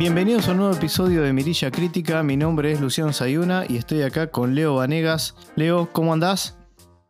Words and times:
Bienvenidos 0.00 0.48
a 0.48 0.52
un 0.52 0.56
nuevo 0.56 0.74
episodio 0.74 1.20
de 1.20 1.34
Mirilla 1.34 1.70
Crítica. 1.70 2.22
Mi 2.22 2.34
nombre 2.34 2.72
es 2.72 2.80
Luciano 2.80 3.12
Sayuna 3.12 3.66
y 3.68 3.76
estoy 3.76 4.00
acá 4.00 4.28
con 4.28 4.54
Leo 4.54 4.76
Vanegas. 4.76 5.36
Leo, 5.56 5.90
¿cómo 5.92 6.14
andás? 6.14 6.56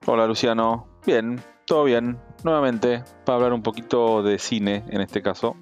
Hola 0.07 0.27
Luciano, 0.27 0.89
bien, 1.07 1.41
todo 1.69 1.85
bien. 1.85 2.19
Nuevamente, 2.43 3.05
para 3.25 3.37
hablar 3.37 3.53
un 3.53 3.63
poquito 3.63 4.25
de 4.25 4.41
cine 4.41 4.83
en 4.89 5.03
este 5.03 5.23
caso. 5.23 5.55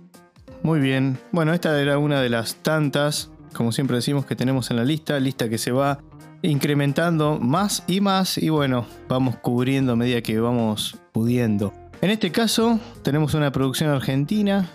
Muy 0.63 0.81
bien. 0.81 1.19
Bueno, 1.31 1.53
esta 1.53 1.79
era 1.79 1.99
una 1.99 2.23
de 2.23 2.31
las 2.31 2.55
tantas, 2.63 3.31
como 3.53 3.73
siempre 3.73 3.97
decimos, 3.97 4.25
que 4.25 4.35
tenemos 4.35 4.71
en 4.71 4.79
la 4.79 4.85
lista. 4.85 5.21
Lista 5.21 5.51
que 5.51 5.59
se 5.59 5.71
va 5.71 5.99
incrementando 6.41 7.39
más 7.39 7.85
y 7.87 8.01
más 8.01 8.39
y 8.39 8.49
bueno, 8.49 8.87
vamos 9.07 9.37
cubriendo 9.37 9.93
a 9.93 9.97
medida 9.97 10.23
que 10.23 10.41
vamos 10.41 10.97
pudiendo. 11.13 11.75
En 12.01 12.09
este 12.09 12.33
caso 12.33 12.81
tenemos 13.03 13.35
una 13.35 13.53
producción 13.53 13.91
argentina, 13.91 14.71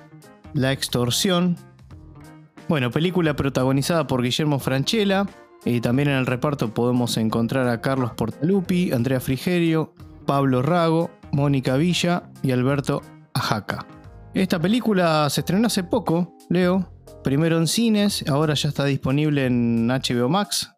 La 0.54 0.72
Extorsión. 0.72 1.58
Bueno, 2.68 2.92
película 2.92 3.36
protagonizada 3.36 4.08
por 4.08 4.22
Guillermo 4.22 4.60
Franchella. 4.60 5.26
Y 5.66 5.80
también 5.80 6.10
en 6.10 6.16
el 6.16 6.26
reparto 6.26 6.74
podemos 6.74 7.16
encontrar 7.18 7.68
a 7.70 7.80
Carlos 7.80 8.12
Portalupi, 8.12 8.92
Andrea 8.92 9.22
Frigerio, 9.22 9.94
Pablo 10.26 10.62
Rago, 10.62 11.10
Mónica 11.32 11.78
Villa 11.78 12.24
y 12.42 12.52
Alberto 12.52 13.02
Ajaca. 13.34 13.86
Esta 14.34 14.60
película 14.60 15.30
se 15.30 15.42
estrenó 15.42 15.68
hace 15.68 15.84
poco, 15.84 16.36
Leo. 16.50 16.90
Primero 17.24 17.58
en 17.58 17.68
cines, 17.68 18.26
ahora 18.28 18.54
ya 18.56 18.70
está 18.70 18.84
disponible 18.84 19.46
en 19.46 19.88
HBO 19.88 20.28
Max, 20.28 20.74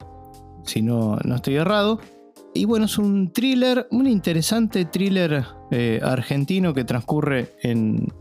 si 0.63 0.83
no, 0.83 1.17
no 1.23 1.35
estoy 1.35 1.55
errado. 1.55 1.99
Y 2.53 2.65
bueno, 2.65 2.85
es 2.85 2.97
un 2.99 3.33
thriller, 3.33 3.87
un 3.91 4.07
interesante 4.07 4.85
thriller 4.85 5.45
eh, 5.71 5.99
argentino 6.03 6.73
que 6.73 6.83
transcurre 6.83 7.53
en, 7.63 8.13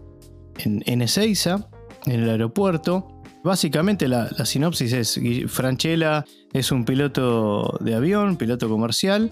en, 0.59 0.83
en 0.87 1.03
Ezeiza, 1.03 1.69
en 2.06 2.23
el 2.23 2.31
aeropuerto. 2.31 3.14
Básicamente 3.45 4.09
la, 4.09 4.31
sinopsis 4.47 4.92
es, 4.95 5.20
Franchella 5.48 6.25
es 6.55 6.73
un 6.73 6.87
piloto 6.87 7.77
de 7.81 7.95
avión, 7.95 8.39
piloto 8.39 8.70
comercial, 8.70 9.31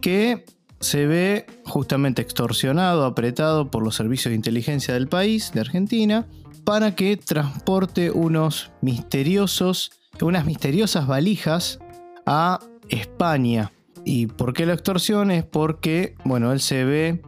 que 0.00 0.44
se 0.78 1.06
ve 1.06 1.44
justamente 1.64 2.22
extorsionado, 2.22 3.04
apretado 3.04 3.68
por 3.68 3.82
los 3.82 3.96
servicios 3.96 4.30
de 4.30 4.36
inteligencia 4.36 4.94
del 4.94 5.08
país, 5.08 5.50
de 5.52 5.58
Argentina, 5.60 6.24
para 6.62 6.94
que 6.94 7.16
transporte 7.16 8.12
unos 8.12 8.70
misteriosos, 8.80 9.90
unas 10.20 10.46
misteriosas 10.46 11.08
valijas 11.08 11.80
a 12.26 12.60
España. 12.90 13.72
¿Y 14.04 14.26
por 14.26 14.52
qué 14.52 14.66
la 14.66 14.74
extorsión? 14.74 15.32
Es 15.32 15.42
porque, 15.42 16.14
bueno, 16.24 16.52
él 16.52 16.60
se 16.60 16.84
ve 16.84 17.22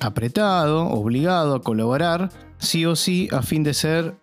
apretado, 0.00 0.88
obligado 0.88 1.54
a 1.54 1.62
colaborar, 1.62 2.30
sí 2.58 2.84
o 2.86 2.96
sí, 2.96 3.28
a 3.30 3.42
fin 3.42 3.62
de 3.62 3.72
ser 3.72 4.16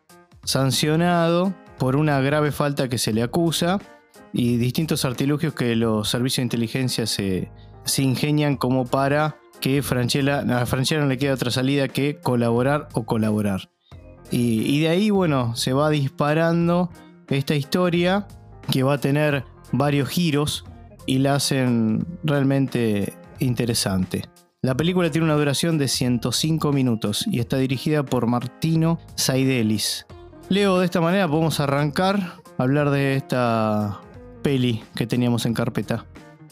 sancionado 0.44 1.53
por 1.77 1.95
una 1.95 2.19
grave 2.22 2.52
falta 2.52 2.89
que 2.89 2.97
se 2.97 3.13
le 3.13 3.23
acusa 3.23 3.80
y 4.31 4.58
distintos 4.58 5.05
artilugios 5.05 5.53
que 5.53 5.75
los 5.75 6.09
servicios 6.09 6.38
de 6.38 6.44
inteligencia 6.44 7.05
se, 7.05 7.52
se 7.85 8.03
ingenian 8.03 8.58
como 8.58 8.85
para 8.85 9.38
que 9.59 9.81
Franchella, 9.81 10.39
a 10.39 10.66
Franchella 10.66 11.02
no 11.02 11.08
le 11.08 11.17
quede 11.17 11.31
otra 11.31 11.52
salida 11.52 11.88
que 11.88 12.17
colaborar 12.17 12.89
o 12.94 13.05
colaborar. 13.05 13.69
Y, 14.31 14.61
y 14.63 14.81
de 14.81 14.89
ahí, 14.89 15.09
bueno, 15.09 15.55
se 15.55 15.73
va 15.73 15.89
disparando 15.89 16.89
esta 17.30 17.55
historia 17.55 18.28
que 18.72 18.83
va 18.83 18.95
a 18.95 18.97
tener 18.97 19.45
varios 19.72 20.09
giros 20.09 20.66
y 21.05 21.19
la 21.19 21.35
hacen 21.35 22.05
realmente 22.23 23.13
interesante. 23.39 24.23
La 24.61 24.75
película 24.75 25.11
tiene 25.11 25.25
una 25.25 25.35
duración 25.35 25.78
de 25.78 25.88
105 25.88 26.72
minutos 26.72 27.25
y 27.28 27.39
está 27.39 27.57
dirigida 27.57 28.03
por 28.03 28.28
Martino 28.28 29.00
Saidelis. 29.16 30.06
Leo, 30.53 30.78
de 30.78 30.86
esta 30.86 31.02
manera 31.02 31.28
podemos 31.28 31.59
arrancar 31.59 32.19
a 32.59 32.64
hablar 32.64 32.91
de 32.91 33.16
esta 33.16 34.02
peli 34.44 34.84
que 34.96 35.08
teníamos 35.08 35.47
en 35.47 35.56
carpeta. 35.56 36.06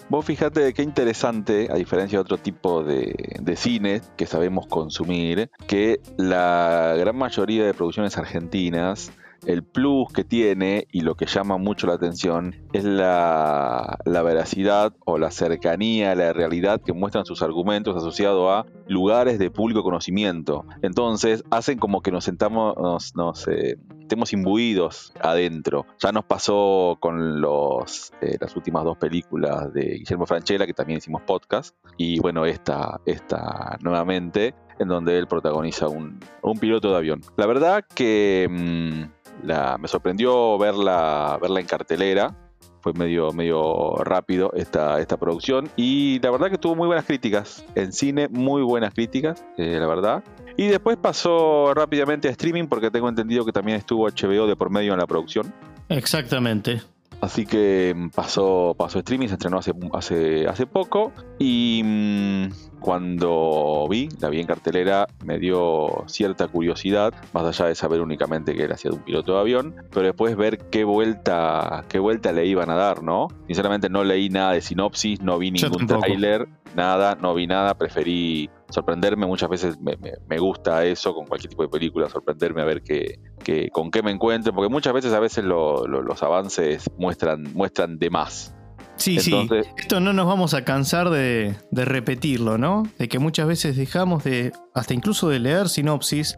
Vos 0.10 0.26
fíjate 0.26 0.74
qué 0.74 0.82
interesante, 0.82 1.68
a 1.72 1.76
diferencia 1.76 2.18
de 2.18 2.22
otro 2.22 2.40
tipo 2.40 2.84
de, 2.84 3.38
de, 3.40 3.56
cine 3.56 4.02
que 4.18 4.26
sabemos 4.26 4.66
consumir, 4.66 5.52
que 5.68 6.02
la 6.18 6.96
gran 6.98 7.16
mayoría 7.16 7.64
de 7.64 7.76
producciones 7.76 8.18
argentinas 8.18 9.12
el 9.46 9.64
plus 9.64 10.12
que 10.14 10.24
tiene 10.24 10.88
y 10.92 11.02
lo 11.02 11.16
que 11.16 11.26
llama 11.26 11.58
mucho 11.58 11.88
la 11.88 11.94
atención 11.94 12.56
es 12.74 12.84
la, 12.84 13.98
veracidad 14.06 14.94
o 15.06 15.18
la 15.18 15.32
cercanía 15.32 16.12
a 16.12 16.16
la 16.16 16.34
realidad 16.34 16.82
que 16.82 16.94
muestran 16.94 17.26
sus 17.26 17.42
argumentos 17.42 17.96
asociados 17.96 18.50
a 18.50 18.66
lugares 18.88 19.40
de 19.40 19.50
público 19.50 19.84
conocimiento. 19.84 20.66
Entonces 20.82 21.44
hacen 21.50 21.80
como 21.80 22.02
que 22.02 22.12
nos 22.12 22.24
sentamos, 22.24 22.76
nos, 22.78 23.16
nos 23.16 23.48
eh, 23.48 23.78
estemos 24.12 24.34
imbuidos 24.34 25.14
adentro. 25.22 25.86
Ya 26.00 26.12
nos 26.12 26.26
pasó 26.26 26.98
con 27.00 27.40
los, 27.42 28.12
eh, 28.22 28.38
las 28.40 28.56
últimas 28.56 28.84
dos 28.84 28.98
películas 28.98 29.74
de 29.74 30.00
Guillermo 30.00 30.26
Franchella, 30.26 30.66
que 30.66 30.74
también 30.74 30.98
hicimos 30.98 31.22
podcast, 31.22 31.76
y 31.98 32.20
bueno, 32.20 32.46
esta, 32.46 33.00
esta 33.06 33.78
nuevamente, 33.82 34.54
en 34.80 34.88
donde 34.90 35.18
él 35.18 35.28
protagoniza 35.28 35.88
un, 35.88 36.20
un 36.42 36.60
piloto 36.60 36.92
de 36.92 36.98
avión. 36.98 37.22
La 37.38 37.46
verdad 37.46 37.86
que... 37.96 38.48
Mmm, 38.50 39.21
la, 39.44 39.78
me 39.78 39.88
sorprendió 39.88 40.58
verla, 40.58 41.38
verla 41.42 41.60
en 41.60 41.66
cartelera. 41.66 42.36
Fue 42.82 42.94
medio, 42.94 43.32
medio 43.32 43.96
rápido 43.98 44.52
esta, 44.56 45.00
esta 45.00 45.18
producción. 45.18 45.70
Y 45.76 46.20
la 46.20 46.32
verdad 46.32 46.50
que 46.50 46.58
tuvo 46.58 46.76
muy 46.76 46.88
buenas 46.88 47.06
críticas. 47.06 47.64
En 47.76 47.94
cine, 47.94 48.28
muy 48.28 48.64
buenas 48.64 48.94
críticas, 48.94 49.46
eh, 49.58 49.78
la 49.80 49.86
verdad. 49.86 50.24
Y 50.58 50.68
después 50.68 50.98
pasó 50.98 51.74
rápidamente 51.76 52.28
a 52.28 52.32
streaming 52.32 52.68
porque 52.68 52.90
tengo 52.90 53.08
entendido 53.08 53.46
que 53.46 53.52
también 53.52 53.78
estuvo 53.78 54.08
HBO 54.08 54.48
de 54.48 54.56
por 54.56 54.72
medio 54.72 54.94
en 54.94 55.00
la 55.00 55.06
producción. 55.06 55.54
Exactamente. 55.90 56.82
Así 57.22 57.46
que 57.46 57.96
pasó, 58.16 58.76
pasó 58.78 58.98
a 58.98 59.02
streaming, 59.02 59.28
se 59.28 59.34
estrenó 59.34 59.60
hace, 59.60 59.74
hace, 59.94 60.48
hace 60.48 60.66
poco. 60.66 61.14
Y 61.38 61.82
mmm, 61.84 62.48
cuando 62.80 63.86
vi, 63.90 64.10
la 64.20 64.30
vi 64.30 64.40
en 64.42 64.48
cartelera, 64.48 65.08
me 65.24 65.38
dio 65.38 66.04
cierta 66.08 66.48
curiosidad, 66.48 67.14
más 67.32 67.46
allá 67.46 67.68
de 67.68 67.76
saber 67.76 68.02
únicamente 68.02 68.56
que 68.56 68.64
era 68.64 68.74
hacía 68.74 68.90
de 68.90 68.98
un 68.98 69.04
piloto 69.04 69.36
de 69.36 69.40
avión, 69.40 69.76
pero 69.94 70.08
después 70.08 70.36
ver 70.36 70.58
qué 70.70 70.84
vuelta, 70.84 71.86
qué 71.88 72.00
vuelta 72.00 72.32
le 72.32 72.48
iban 72.48 72.72
a 72.72 72.76
dar, 72.76 73.04
¿no? 73.04 73.28
Sinceramente 73.46 73.88
no 73.90 74.04
leí 74.04 74.30
nada 74.30 74.54
de 74.54 74.62
sinopsis, 74.62 75.22
no 75.22 75.38
vi 75.38 75.52
ningún 75.52 75.86
tráiler, 75.86 76.48
nada, 76.76 77.16
no 77.22 77.36
vi 77.36 77.46
nada, 77.46 77.76
preferí 77.76 78.50
sorprenderme, 78.72 79.26
muchas 79.26 79.50
veces 79.50 79.80
me, 79.80 79.98
me, 79.98 80.14
me, 80.28 80.38
gusta 80.40 80.86
eso 80.86 81.14
con 81.14 81.26
cualquier 81.26 81.50
tipo 81.50 81.64
de 81.64 81.70
película, 81.70 82.10
sorprenderme 82.10 82.62
a 82.62 82.66
ver 82.66 82.82
qué, 82.82 83.20
qué, 83.44 83.70
con 83.70 83.92
qué 83.92 84.02
me 84.02 84.12
encuentro, 84.12 84.54
porque 84.54 84.70
muchas 84.70 84.94
veces 84.94 85.14
a 85.14 85.20
veces 85.20 85.44
lo, 85.44 85.86
lo, 85.88 86.02
los 86.02 86.24
avances 86.24 86.90
muestran, 86.98 87.44
muestran 87.54 88.00
de 88.00 88.10
más. 88.10 88.56
Sí, 88.96 89.18
Entonces, 89.18 89.66
sí, 89.66 89.74
esto 89.78 90.00
no 90.00 90.14
nos 90.14 90.28
vamos 90.28 90.54
a 90.54 90.64
cansar 90.64 91.10
de, 91.10 91.56
de, 91.72 91.86
repetirlo, 91.86 92.58
¿no? 92.58 92.84
De 93.00 93.08
que 93.08 93.18
muchas 93.18 93.48
veces 93.48 93.76
dejamos 93.76 94.24
de, 94.24 94.52
hasta 94.76 94.94
incluso 94.94 95.30
de 95.30 95.40
leer 95.40 95.70
sinopsis, 95.70 96.38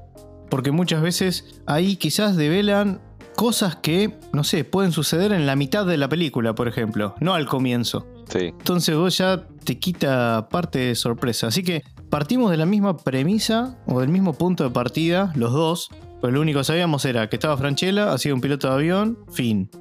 porque 0.49 0.71
muchas 0.71 1.01
veces 1.01 1.61
ahí 1.65 1.97
quizás 1.97 2.37
develan 2.37 3.01
cosas 3.35 3.75
que, 3.75 4.17
no 4.31 4.43
sé, 4.43 4.63
pueden 4.63 4.91
suceder 4.91 5.31
en 5.31 5.45
la 5.45 5.55
mitad 5.55 5.85
de 5.85 5.97
la 5.97 6.07
película, 6.07 6.55
por 6.55 6.67
ejemplo, 6.67 7.15
no 7.19 7.33
al 7.33 7.47
comienzo. 7.47 8.07
Sí. 8.29 8.45
Entonces 8.47 8.95
vos 8.95 9.17
ya 9.17 9.45
te 9.63 9.79
quita 9.79 10.47
parte 10.49 10.79
de 10.79 10.95
sorpresa. 10.95 11.47
Así 11.47 11.63
que 11.63 11.83
partimos 12.13 12.51
de 12.51 12.57
la 12.57 12.67
misma 12.67 12.95
premisa 12.95 13.75
o 13.87 13.99
del 13.99 14.09
mismo 14.09 14.33
punto 14.33 14.63
de 14.63 14.69
partida, 14.69 15.33
los 15.33 15.51
dos. 15.51 15.89
Pues 16.21 16.31
lo 16.31 16.41
único 16.41 16.59
que 16.59 16.65
sabíamos 16.65 17.05
era 17.05 17.27
que 17.27 17.37
estaba 17.37 17.57
Franchella, 17.57 18.13
hacía 18.13 18.35
un 18.35 18.39
piloto 18.39 18.67
de 18.67 18.73
avión, 18.75 19.17
fin. 19.31 19.71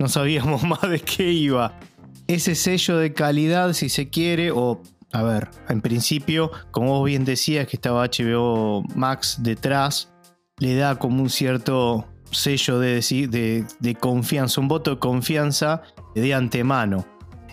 No 0.00 0.08
sabíamos 0.08 0.62
más 0.64 0.80
de 0.82 0.98
qué 0.98 1.30
iba 1.30 1.78
ese 2.26 2.56
sello 2.56 2.96
de 2.98 3.12
calidad, 3.12 3.72
si 3.72 3.88
se 3.88 4.08
quiere, 4.08 4.50
o 4.50 4.82
a 5.12 5.22
ver, 5.22 5.48
en 5.68 5.80
principio, 5.80 6.50
como 6.72 6.98
vos 6.98 7.06
bien 7.06 7.24
decías 7.24 7.68
que 7.68 7.76
estaba 7.76 8.04
HBO 8.04 8.82
Max 8.96 9.36
detrás, 9.38 10.12
le 10.58 10.74
da 10.74 10.96
como 10.96 11.22
un 11.22 11.30
cierto 11.30 12.04
sello 12.32 12.80
de, 12.80 13.00
de, 13.30 13.64
de 13.78 13.94
confianza, 13.94 14.60
un 14.60 14.66
voto 14.66 14.90
de 14.90 14.98
confianza 14.98 15.82
de 16.16 16.34
antemano. 16.34 17.06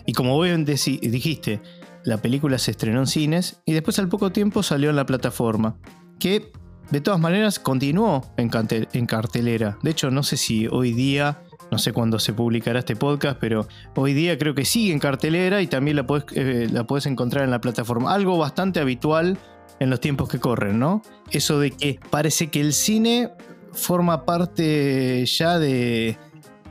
Y 0.06 0.12
como 0.12 0.34
vos 0.34 0.46
bien 0.46 0.64
dijiste, 0.64 1.60
la 2.04 2.18
película 2.18 2.58
se 2.58 2.70
estrenó 2.70 3.00
en 3.00 3.06
cines 3.06 3.60
y 3.64 3.72
después 3.72 3.98
al 3.98 4.08
poco 4.08 4.30
tiempo 4.30 4.62
salió 4.62 4.90
en 4.90 4.96
la 4.96 5.06
plataforma, 5.06 5.76
que 6.18 6.52
de 6.90 7.00
todas 7.00 7.18
maneras 7.18 7.58
continuó 7.58 8.32
en, 8.36 8.48
cartelera. 9.06 9.78
De 9.82 9.90
hecho, 9.90 10.10
no 10.10 10.22
sé 10.22 10.36
si 10.36 10.66
hoy 10.68 10.92
día 10.92 11.40
no 11.70 11.78
sé 11.78 11.92
cuándo 11.92 12.18
se 12.18 12.32
publicará 12.34 12.80
este 12.80 12.94
podcast, 12.94 13.38
pero 13.40 13.66
hoy 13.96 14.12
día 14.12 14.38
creo 14.38 14.54
que 14.54 14.64
sigue 14.64 14.92
en 14.92 14.98
cartelera 14.98 15.62
y 15.62 15.66
también 15.66 15.96
la 15.96 16.06
puedes, 16.06 16.26
eh, 16.34 16.68
encontrar 17.06 17.44
en 17.44 17.50
la 17.50 17.60
plataforma. 17.60 18.12
Algo 18.14 18.38
bastante 18.38 18.80
habitual 18.80 19.38
en 19.80 19.90
los 19.90 19.98
tiempos 19.98 20.28
que 20.28 20.38
corren, 20.38 20.78
¿no? 20.78 21.02
Eso 21.30 21.58
de 21.58 21.70
que 21.70 21.98
parece 22.10 22.48
que 22.48 22.60
el 22.60 22.74
cine 22.74 23.30
forma 23.72 24.24
parte 24.24 25.24
ya 25.26 25.58
de, 25.58 26.16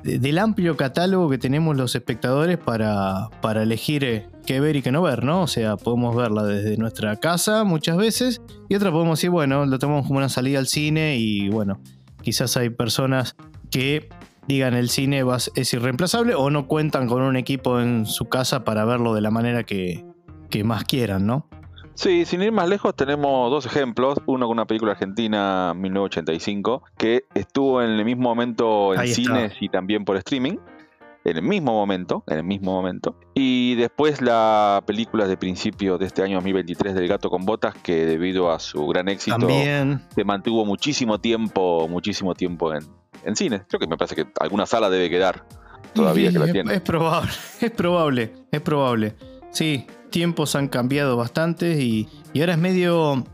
del 0.03 0.37
amplio 0.37 0.75
catálogo 0.75 1.29
que 1.29 1.37
tenemos 1.37 1.77
los 1.77 1.95
espectadores 1.95 2.57
para, 2.57 3.29
para 3.41 3.63
elegir 3.63 4.03
eh, 4.03 4.27
qué 4.45 4.59
ver 4.59 4.75
y 4.75 4.81
qué 4.81 4.91
no 4.91 5.01
ver, 5.01 5.23
¿no? 5.23 5.41
O 5.41 5.47
sea, 5.47 5.77
podemos 5.77 6.15
verla 6.15 6.43
desde 6.43 6.77
nuestra 6.77 7.15
casa 7.15 7.63
muchas 7.63 7.97
veces 7.97 8.41
y 8.69 8.75
otra 8.75 8.91
podemos 8.91 9.19
decir, 9.19 9.29
bueno, 9.29 9.65
lo 9.65 9.79
tomamos 9.79 10.05
como 10.05 10.19
una 10.19 10.29
salida 10.29 10.59
al 10.59 10.67
cine 10.67 11.17
y 11.17 11.49
bueno, 11.49 11.79
quizás 12.21 12.57
hay 12.57 12.69
personas 12.69 13.35
que 13.71 14.09
digan 14.47 14.73
el 14.73 14.89
cine 14.89 15.23
es 15.55 15.73
irreemplazable 15.73 16.35
o 16.35 16.49
no 16.49 16.67
cuentan 16.67 17.07
con 17.07 17.21
un 17.21 17.37
equipo 17.37 17.79
en 17.79 18.05
su 18.05 18.25
casa 18.25 18.65
para 18.65 18.83
verlo 18.83 19.13
de 19.13 19.21
la 19.21 19.31
manera 19.31 19.63
que, 19.63 20.05
que 20.49 20.63
más 20.63 20.83
quieran, 20.83 21.25
¿no? 21.25 21.47
Sí, 21.95 22.25
sin 22.25 22.41
ir 22.41 22.51
más 22.51 22.67
lejos 22.67 22.95
tenemos 22.95 23.51
dos 23.51 23.65
ejemplos, 23.65 24.19
uno 24.25 24.47
con 24.47 24.57
una 24.57 24.65
película 24.65 24.93
argentina 24.93 25.73
1985 25.75 26.83
que 26.97 27.25
estuvo 27.35 27.81
en 27.81 27.91
el 27.91 28.05
mismo 28.05 28.23
momento 28.23 28.93
en 28.95 29.07
cines 29.07 29.53
y 29.59 29.69
también 29.69 30.03
por 30.03 30.17
streaming, 30.17 30.57
en 31.25 31.37
el 31.37 31.43
mismo 31.43 31.73
momento, 31.73 32.23
en 32.27 32.37
el 32.37 32.43
mismo 32.43 32.71
momento. 32.71 33.15
Y 33.33 33.75
después 33.75 34.21
la 34.21 34.83
película 34.85 35.27
de 35.27 35.37
principio 35.37 35.97
de 35.97 36.07
este 36.07 36.23
año 36.23 36.35
2023 36.37 36.95
del 36.95 37.07
Gato 37.07 37.29
con 37.29 37.45
Botas, 37.45 37.75
que 37.75 38.05
debido 38.05 38.51
a 38.51 38.59
su 38.59 38.85
gran 38.87 39.07
éxito 39.07 39.37
También. 39.37 40.01
se 40.13 40.23
mantuvo 40.23 40.65
muchísimo 40.65 41.19
tiempo, 41.19 41.87
muchísimo 41.87 42.33
tiempo 42.33 42.73
en, 42.73 42.83
en 43.23 43.35
cine. 43.35 43.63
Creo 43.69 43.79
que 43.79 43.87
me 43.87 43.97
parece 43.97 44.15
que 44.15 44.27
alguna 44.39 44.65
sala 44.65 44.89
debe 44.89 45.09
quedar 45.09 45.45
todavía 45.93 46.31
que 46.31 46.39
la 46.39 46.51
tiene. 46.51 46.73
Es 46.73 46.81
probable, 46.81 47.31
es 47.61 47.71
probable, 47.71 48.33
es 48.51 48.61
probable. 48.61 49.15
Sí, 49.51 49.85
tiempos 50.13 50.55
han 50.55 50.67
cambiado 50.67 51.17
bastante 51.17 51.81
y, 51.81 52.07
ahora 52.39 52.53
es 52.53 52.59
medio 52.59 53.25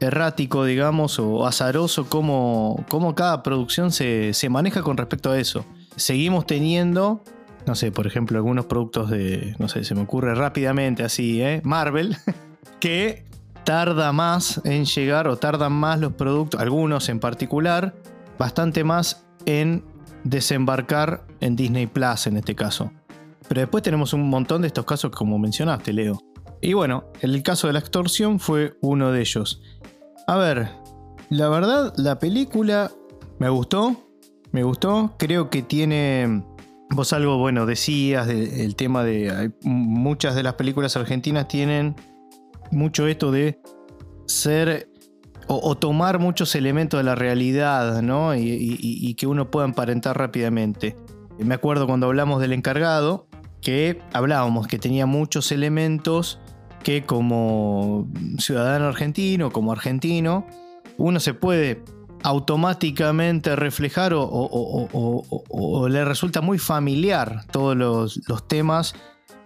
errático, 0.00 0.64
digamos, 0.64 1.18
o 1.18 1.44
azaroso 1.44 2.08
cómo, 2.08 2.86
cómo 2.88 3.16
cada 3.16 3.42
producción 3.42 3.90
se, 3.90 4.32
se, 4.32 4.48
maneja 4.48 4.82
con 4.82 4.96
respecto 4.96 5.32
a 5.32 5.38
eso. 5.38 5.66
Seguimos 5.96 6.46
teniendo, 6.46 7.24
no 7.66 7.74
sé, 7.74 7.90
por 7.90 8.06
ejemplo, 8.06 8.38
algunos 8.38 8.66
productos 8.66 9.10
de, 9.10 9.56
no 9.58 9.68
sé, 9.68 9.82
se 9.82 9.96
me 9.96 10.02
ocurre 10.02 10.36
rápidamente 10.36 11.02
así, 11.02 11.42
¿eh? 11.42 11.60
Marvel, 11.64 12.16
que 12.80 13.24
tarda 13.64 14.12
más 14.12 14.60
en 14.64 14.84
llegar 14.84 15.26
o 15.26 15.36
tardan 15.36 15.72
más 15.72 15.98
los 15.98 16.12
productos, 16.12 16.60
algunos 16.60 17.08
en 17.08 17.18
particular, 17.18 17.96
bastante 18.38 18.84
más 18.84 19.26
en 19.44 19.82
desembarcar 20.22 21.26
en 21.40 21.56
Disney 21.56 21.88
Plus 21.88 22.28
en 22.28 22.36
este 22.36 22.54
caso. 22.54 22.92
Pero 23.48 23.62
después 23.62 23.82
tenemos 23.82 24.12
un 24.12 24.28
montón 24.28 24.62
de 24.62 24.68
estos 24.68 24.84
casos 24.84 25.10
como 25.10 25.36
mencionaste, 25.38 25.92
Leo. 25.92 26.27
Y 26.60 26.72
bueno, 26.72 27.04
el 27.20 27.42
caso 27.42 27.66
de 27.66 27.72
la 27.72 27.78
extorsión 27.78 28.40
fue 28.40 28.76
uno 28.80 29.12
de 29.12 29.20
ellos. 29.20 29.62
A 30.26 30.36
ver, 30.36 30.68
la 31.30 31.48
verdad, 31.48 31.92
la 31.96 32.18
película 32.18 32.90
me 33.38 33.48
gustó, 33.48 34.10
me 34.52 34.62
gustó, 34.62 35.14
creo 35.18 35.50
que 35.50 35.62
tiene... 35.62 36.44
Vos 36.90 37.12
algo, 37.12 37.36
bueno, 37.36 37.66
decías 37.66 38.26
del 38.26 38.74
tema 38.74 39.04
de... 39.04 39.52
muchas 39.62 40.34
de 40.34 40.42
las 40.42 40.54
películas 40.54 40.96
argentinas 40.96 41.46
tienen 41.46 41.94
mucho 42.70 43.06
esto 43.06 43.30
de 43.30 43.60
ser 44.26 44.90
o, 45.48 45.76
tomar 45.76 46.18
muchos 46.18 46.54
elementos 46.54 46.98
de 46.98 47.04
la 47.04 47.14
realidad, 47.14 48.02
¿no? 48.02 48.34
Y, 48.34 48.76
y, 48.78 49.14
que 49.14 49.26
uno 49.26 49.50
pueda 49.50 49.66
emparentar 49.66 50.18
rápidamente. 50.18 50.94
Me 51.38 51.54
acuerdo 51.54 51.86
cuando 51.86 52.06
hablamos 52.06 52.40
del 52.42 52.52
encargado, 52.52 53.28
que 53.62 53.98
hablábamos 54.12 54.66
que 54.66 54.78
tenía 54.78 55.06
muchos 55.06 55.50
elementos 55.50 56.38
que 56.82 57.04
como 57.04 58.08
ciudadano 58.38 58.86
argentino, 58.86 59.50
como 59.50 59.72
argentino, 59.72 60.46
uno 60.96 61.20
se 61.20 61.34
puede 61.34 61.82
automáticamente 62.22 63.56
reflejar 63.56 64.12
o, 64.14 65.88
le 65.88 66.04
resulta 66.04 66.40
muy 66.40 66.58
familiar 66.58 67.44
todos 67.50 67.76
los, 67.76 68.20
temas 68.48 68.94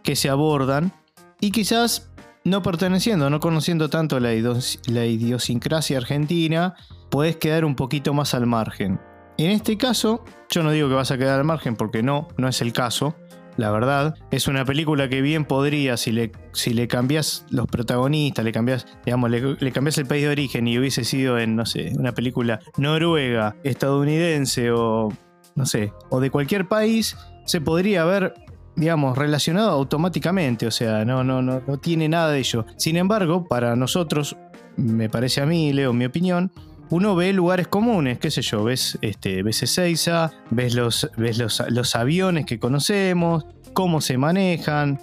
que 0.02 0.16
se 0.16 0.28
abordan 0.28 0.92
y 1.40 1.50
quizás 1.50 2.10
no 2.44 2.62
perteneciendo, 2.62 3.30
no 3.30 3.40
conociendo 3.40 3.88
tanto 3.88 4.18
la, 4.18 4.34
idiosincrasia 4.34 5.98
argentina, 5.98 6.74
puedes 7.10 7.36
quedar 7.36 7.64
un 7.64 7.76
poquito 7.76 8.14
más 8.14 8.34
al 8.34 8.46
margen. 8.46 9.00
En 9.38 9.50
este 9.50 9.76
caso, 9.76 10.24
yo 10.50 10.62
no 10.62 10.70
digo 10.70 10.88
que 10.88 10.94
vas 10.94 11.10
a 11.10 11.18
quedar 11.18 11.38
al 11.38 11.44
margen 11.44 11.76
porque 11.76 12.02
no, 12.02 12.28
no 12.36 12.48
es 12.48 12.60
el 12.60 12.72
caso, 12.72 13.16
la 13.56 13.70
verdad. 13.70 14.14
Es 14.30 14.48
una 14.48 14.64
película 14.64 15.08
que 15.08 15.20
bien 15.20 15.44
podría, 15.44 15.96
si 15.96 16.12
le, 16.12 16.32
si 16.52 16.72
le 16.72 16.88
cambias 16.88 17.44
los 17.50 17.66
protagonistas, 17.66 18.44
le 18.44 18.52
cambias, 18.52 18.86
digamos, 19.04 19.30
le, 19.30 19.72
cambias 19.72 19.98
el 19.98 20.06
país 20.06 20.24
de 20.24 20.30
origen 20.30 20.68
y 20.68 20.78
hubiese 20.78 21.04
sido 21.04 21.38
en, 21.38 21.56
no 21.56 21.66
sé, 21.66 21.92
una 21.98 22.12
película 22.12 22.60
noruega, 22.76 23.56
estadounidense 23.64 24.70
o, 24.70 25.10
no 25.54 25.66
sé, 25.66 25.92
o 26.10 26.20
de 26.20 26.30
cualquier 26.30 26.68
país, 26.68 27.16
se 27.44 27.60
podría 27.60 28.02
haber 28.02 28.34
digamos, 28.74 29.18
relacionado 29.18 29.70
automáticamente, 29.70 30.66
o 30.66 30.70
sea, 30.70 31.04
no, 31.04 31.22
no, 31.22 31.42
no, 31.42 31.60
no 31.66 31.78
tiene 31.78 32.08
nada 32.08 32.30
de 32.30 32.38
ello. 32.38 32.64
Sin 32.78 32.96
embargo, 32.96 33.46
para 33.46 33.76
nosotros, 33.76 34.34
me 34.76 35.10
parece 35.10 35.42
a 35.42 35.46
mí, 35.46 35.74
Leo, 35.74 35.92
mi 35.92 36.06
opinión, 36.06 36.50
uno 36.92 37.16
ve 37.16 37.32
lugares 37.32 37.68
comunes, 37.68 38.18
qué 38.18 38.30
sé 38.30 38.42
yo, 38.42 38.64
ves, 38.64 38.98
este, 39.00 39.42
ves 39.42 39.62
Ezeiza, 39.62 40.30
ves, 40.50 40.74
los, 40.74 41.10
ves 41.16 41.38
los, 41.38 41.62
los 41.70 41.96
aviones 41.96 42.44
que 42.44 42.58
conocemos, 42.58 43.46
cómo 43.72 44.02
se 44.02 44.18
manejan, 44.18 45.00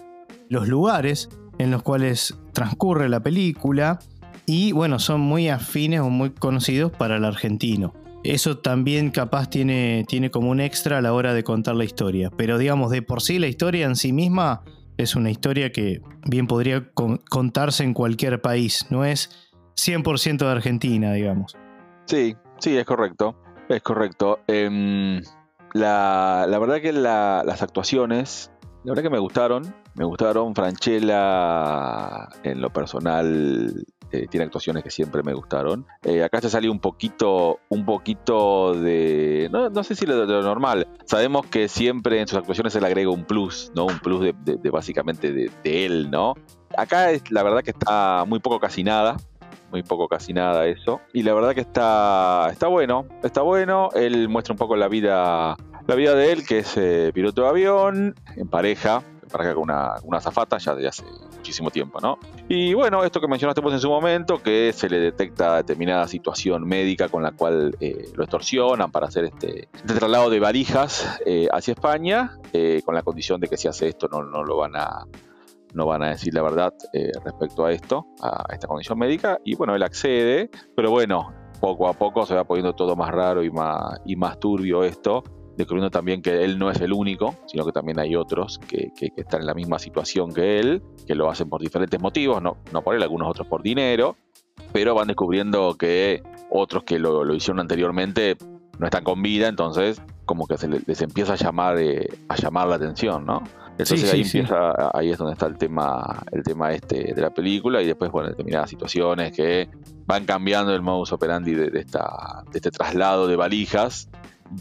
los 0.50 0.68
lugares 0.68 1.30
en 1.58 1.72
los 1.72 1.82
cuales 1.82 2.38
transcurre 2.54 3.10
la 3.10 3.22
película 3.22 3.98
y 4.46 4.72
bueno, 4.72 5.00
son 5.00 5.22
muy 5.22 5.50
afines 5.50 6.02
o 6.02 6.12
muy 6.12 6.30
conocidos 6.30 6.92
para 6.92 7.18
el 7.18 7.26
argentino. 7.26 7.96
Eso 8.24 8.60
también 8.60 9.10
capaz 9.10 9.50
tiene, 9.50 10.06
tiene 10.08 10.30
como 10.30 10.52
un 10.52 10.60
extra 10.60 11.00
a 11.00 11.02
la 11.02 11.12
hora 11.14 11.34
de 11.34 11.44
contar 11.44 11.76
la 11.76 11.86
historia, 11.86 12.30
pero 12.30 12.60
digamos, 12.60 12.92
de 12.92 13.02
por 13.02 13.24
sí 13.24 13.40
la 13.40 13.48
historia 13.48 13.88
en 13.88 13.96
sí 13.96 14.14
misma 14.14 14.62
es 14.98 15.16
una 15.16 15.32
historia 15.32 15.72
que 15.72 16.02
bien 16.28 16.46
podría 16.46 16.92
contarse 16.94 17.84
en 17.84 17.96
cualquier 17.96 18.42
país, 18.42 18.86
no 18.92 19.06
es 19.06 19.50
100% 19.76 20.38
de 20.38 20.52
Argentina, 20.52 21.14
digamos. 21.14 21.58
Sí, 22.10 22.36
sí, 22.58 22.76
es 22.76 22.86
correcto. 22.86 23.36
Es 23.70 23.84
correcto. 23.84 24.40
Em, 24.48 25.22
la, 25.74 26.48
verdad 26.50 26.82
que 26.82 26.92
las 26.92 27.62
actuaciones, 27.62 28.52
la 28.84 28.94
verdad 28.94 29.04
que 29.04 29.10
me 29.12 29.20
gustaron. 29.20 29.76
Me 29.94 30.06
gustaron. 30.06 30.56
Franchella, 30.56 32.28
en 32.42 32.62
lo 32.62 32.74
personal, 32.74 33.86
eh, 34.12 34.26
tiene 34.28 34.46
actuaciones 34.46 34.84
que 34.84 34.90
siempre 34.90 35.22
me 35.22 35.36
gustaron. 35.36 35.86
Eh, 36.02 36.24
acá 36.24 36.42
se 36.42 36.50
salió 36.50 36.72
un 36.72 36.80
poquito, 36.80 37.60
un 37.70 37.86
poquito 37.86 38.74
de, 38.74 39.48
no, 39.52 39.84
sé 39.84 39.94
si 39.94 40.08
lo, 40.08 40.26
de 40.26 40.34
lo 40.34 40.42
normal. 40.42 40.88
Sabemos 41.06 41.46
que 41.46 41.68
siempre 41.68 42.20
en 42.20 42.28
sus 42.28 42.40
actuaciones 42.40 42.74
se 42.74 42.82
le 42.82 42.88
agrega 42.88 43.12
un 43.12 43.26
plus, 43.26 43.72
¿no? 43.76 43.86
Un 43.86 44.00
plus 44.00 44.22
de, 44.22 44.70
básicamente 44.72 45.32
de, 45.32 45.52
de, 45.64 45.86
él, 45.86 46.10
¿no? 46.10 46.34
Acá 46.76 47.12
es, 47.12 47.30
la 47.30 47.44
verdad 47.44 47.62
que 47.62 47.70
está 47.70 48.26
muy 48.26 48.40
poco 48.40 48.60
casi 48.60 48.84
nada 48.84 49.18
muy 49.72 49.84
poco, 49.84 50.08
casi 50.08 50.34
nada 50.34 50.66
eso. 50.66 51.02
Y 51.14 51.24
la 51.24 51.34
verdad 51.34 51.54
que 51.54 51.62
está, 51.62 52.50
está 52.52 52.68
bueno, 52.68 53.06
está 53.24 53.42
bueno. 53.42 53.90
Él 53.94 54.30
muestra 54.30 54.54
un 54.54 54.58
poco 54.58 54.76
la 54.76 54.88
vida, 54.88 55.56
la 55.88 55.96
vida 55.96 56.16
de 56.16 56.32
él, 56.32 56.46
que 56.46 56.60
es 56.60 56.78
eh, 56.78 57.12
piloto 57.14 57.44
de 57.44 57.50
avión, 57.50 58.16
en 58.36 58.48
pareja, 58.48 59.04
en 59.22 59.30
pareja 59.30 59.54
con 59.54 59.64
una, 59.64 59.96
una 60.04 60.20
zafata 60.20 60.58
ya 60.58 60.76
desde 60.76 60.88
hace 60.88 61.04
muchísimo 61.36 61.72
tiempo, 61.72 62.00
¿no? 62.02 62.18
Y 62.48 62.74
bueno, 62.74 63.04
esto 63.04 63.22
que 63.22 63.28
mencionaste 63.28 63.62
vos 63.62 63.74
en 63.74 63.80
su 63.80 63.90
momento, 63.90 64.42
que 64.42 64.74
se 64.74 64.90
le 64.90 65.00
detecta 65.00 65.58
determinada 65.58 66.08
situación 66.08 66.68
médica 66.68 67.08
con 67.10 67.24
la 67.24 67.32
cual 67.32 67.76
eh, 67.80 68.10
lo 68.16 68.24
extorsionan 68.24 68.92
para 68.92 69.08
hacer 69.08 69.26
este, 69.26 69.70
este 69.74 69.94
traslado 69.94 70.30
de 70.30 70.40
varijas 70.40 71.20
eh, 71.26 71.48
hacia 71.52 71.74
España, 71.74 72.38
con 72.84 72.96
la 72.96 73.04
condición 73.04 73.40
de 73.40 73.48
que 73.48 73.58
si 73.58 73.68
hace 73.68 73.88
esto 73.88 74.08
no, 74.12 74.24
no 74.24 74.44
lo 74.44 74.58
van 74.58 74.76
a 74.76 75.06
no 75.74 75.86
van 75.86 76.04
a 76.04 76.10
decir 76.10 76.34
la 76.34 76.42
verdad 76.42 76.74
eh, 76.94 77.12
respecto 77.24 77.66
a 77.66 77.72
esto, 77.72 78.08
a 78.22 78.46
esta 78.54 78.68
condición 78.68 78.98
médica, 78.98 79.40
y 79.44 79.56
bueno, 79.56 79.76
él 79.76 79.84
accede, 79.84 80.50
pero 80.76 80.92
bueno, 80.92 81.34
poco 81.60 81.88
a 81.88 81.94
poco 81.94 82.26
se 82.26 82.36
va 82.36 82.44
poniendo 82.44 82.74
todo 82.74 82.96
más 82.96 83.12
raro 83.12 83.44
y 83.44 83.52
más, 83.52 84.00
y 84.06 84.16
más 84.16 84.40
turbio 84.40 84.84
esto, 84.84 85.24
descubriendo 85.60 85.92
también 85.92 86.22
que 86.22 86.44
él 86.44 86.58
no 86.58 86.72
es 86.72 86.80
el 86.80 86.94
único, 86.94 87.36
sino 87.46 87.66
que 87.66 87.74
también 87.74 88.00
hay 88.00 88.16
otros 88.16 88.60
que, 88.60 88.92
están 89.18 89.42
en 89.42 89.48
la 89.48 89.54
misma 89.54 89.78
situación 89.78 90.34
que 90.34 90.60
él, 90.60 90.82
que 91.06 91.16
lo 91.16 91.30
hacen 91.30 91.50
por 91.50 91.62
diferentes 91.62 92.00
motivos, 92.00 92.42
no, 92.42 92.58
no 92.72 92.82
por 92.82 92.96
él, 92.96 93.04
algunos 93.04 93.30
otros 93.30 93.46
por 93.48 93.62
dinero, 93.62 94.16
pero 94.72 94.96
van 94.96 95.08
descubriendo 95.08 95.76
que 95.78 96.24
otros 96.50 96.84
que 96.84 96.98
lo, 96.98 97.34
hicieron 97.34 97.60
anteriormente 97.60 98.38
no 98.78 98.86
están 98.86 99.04
con 99.04 99.22
vida, 99.22 99.50
entonces 99.50 100.02
como 100.26 100.48
que 100.48 100.58
se 100.58 100.70
les, 100.70 101.02
empieza 101.02 101.34
a 101.34 101.36
llamar, 101.36 101.78
eh, 101.80 102.08
a 102.30 102.36
llamar 102.36 102.68
la 102.68 102.76
atención, 102.76 103.26
¿no? 103.26 103.44
Entonces 103.80 104.14
ahí 104.14 104.22
empieza, 104.22 104.92
ahí 104.94 105.10
es 105.10 105.18
donde 105.18 105.34
está 105.34 105.46
el 105.46 105.58
tema, 105.58 106.22
el 106.34 106.44
tema 106.44 106.74
este 106.74 107.14
de 107.14 107.22
la 107.22 107.30
película 107.30 107.82
y 107.82 107.88
después, 107.88 108.12
bueno, 108.12 108.28
determinadas 108.28 108.70
situaciones 108.70 109.32
que 109.32 109.70
van 110.06 110.26
cambiando 110.26 110.76
el 110.76 110.82
modus 110.82 111.14
operandi 111.14 111.54
de, 111.54 111.80
esta, 111.80 112.44
de 112.52 112.58
este 112.58 112.72
traslado 112.72 113.28
de 113.28 113.38
valijas 113.38 114.10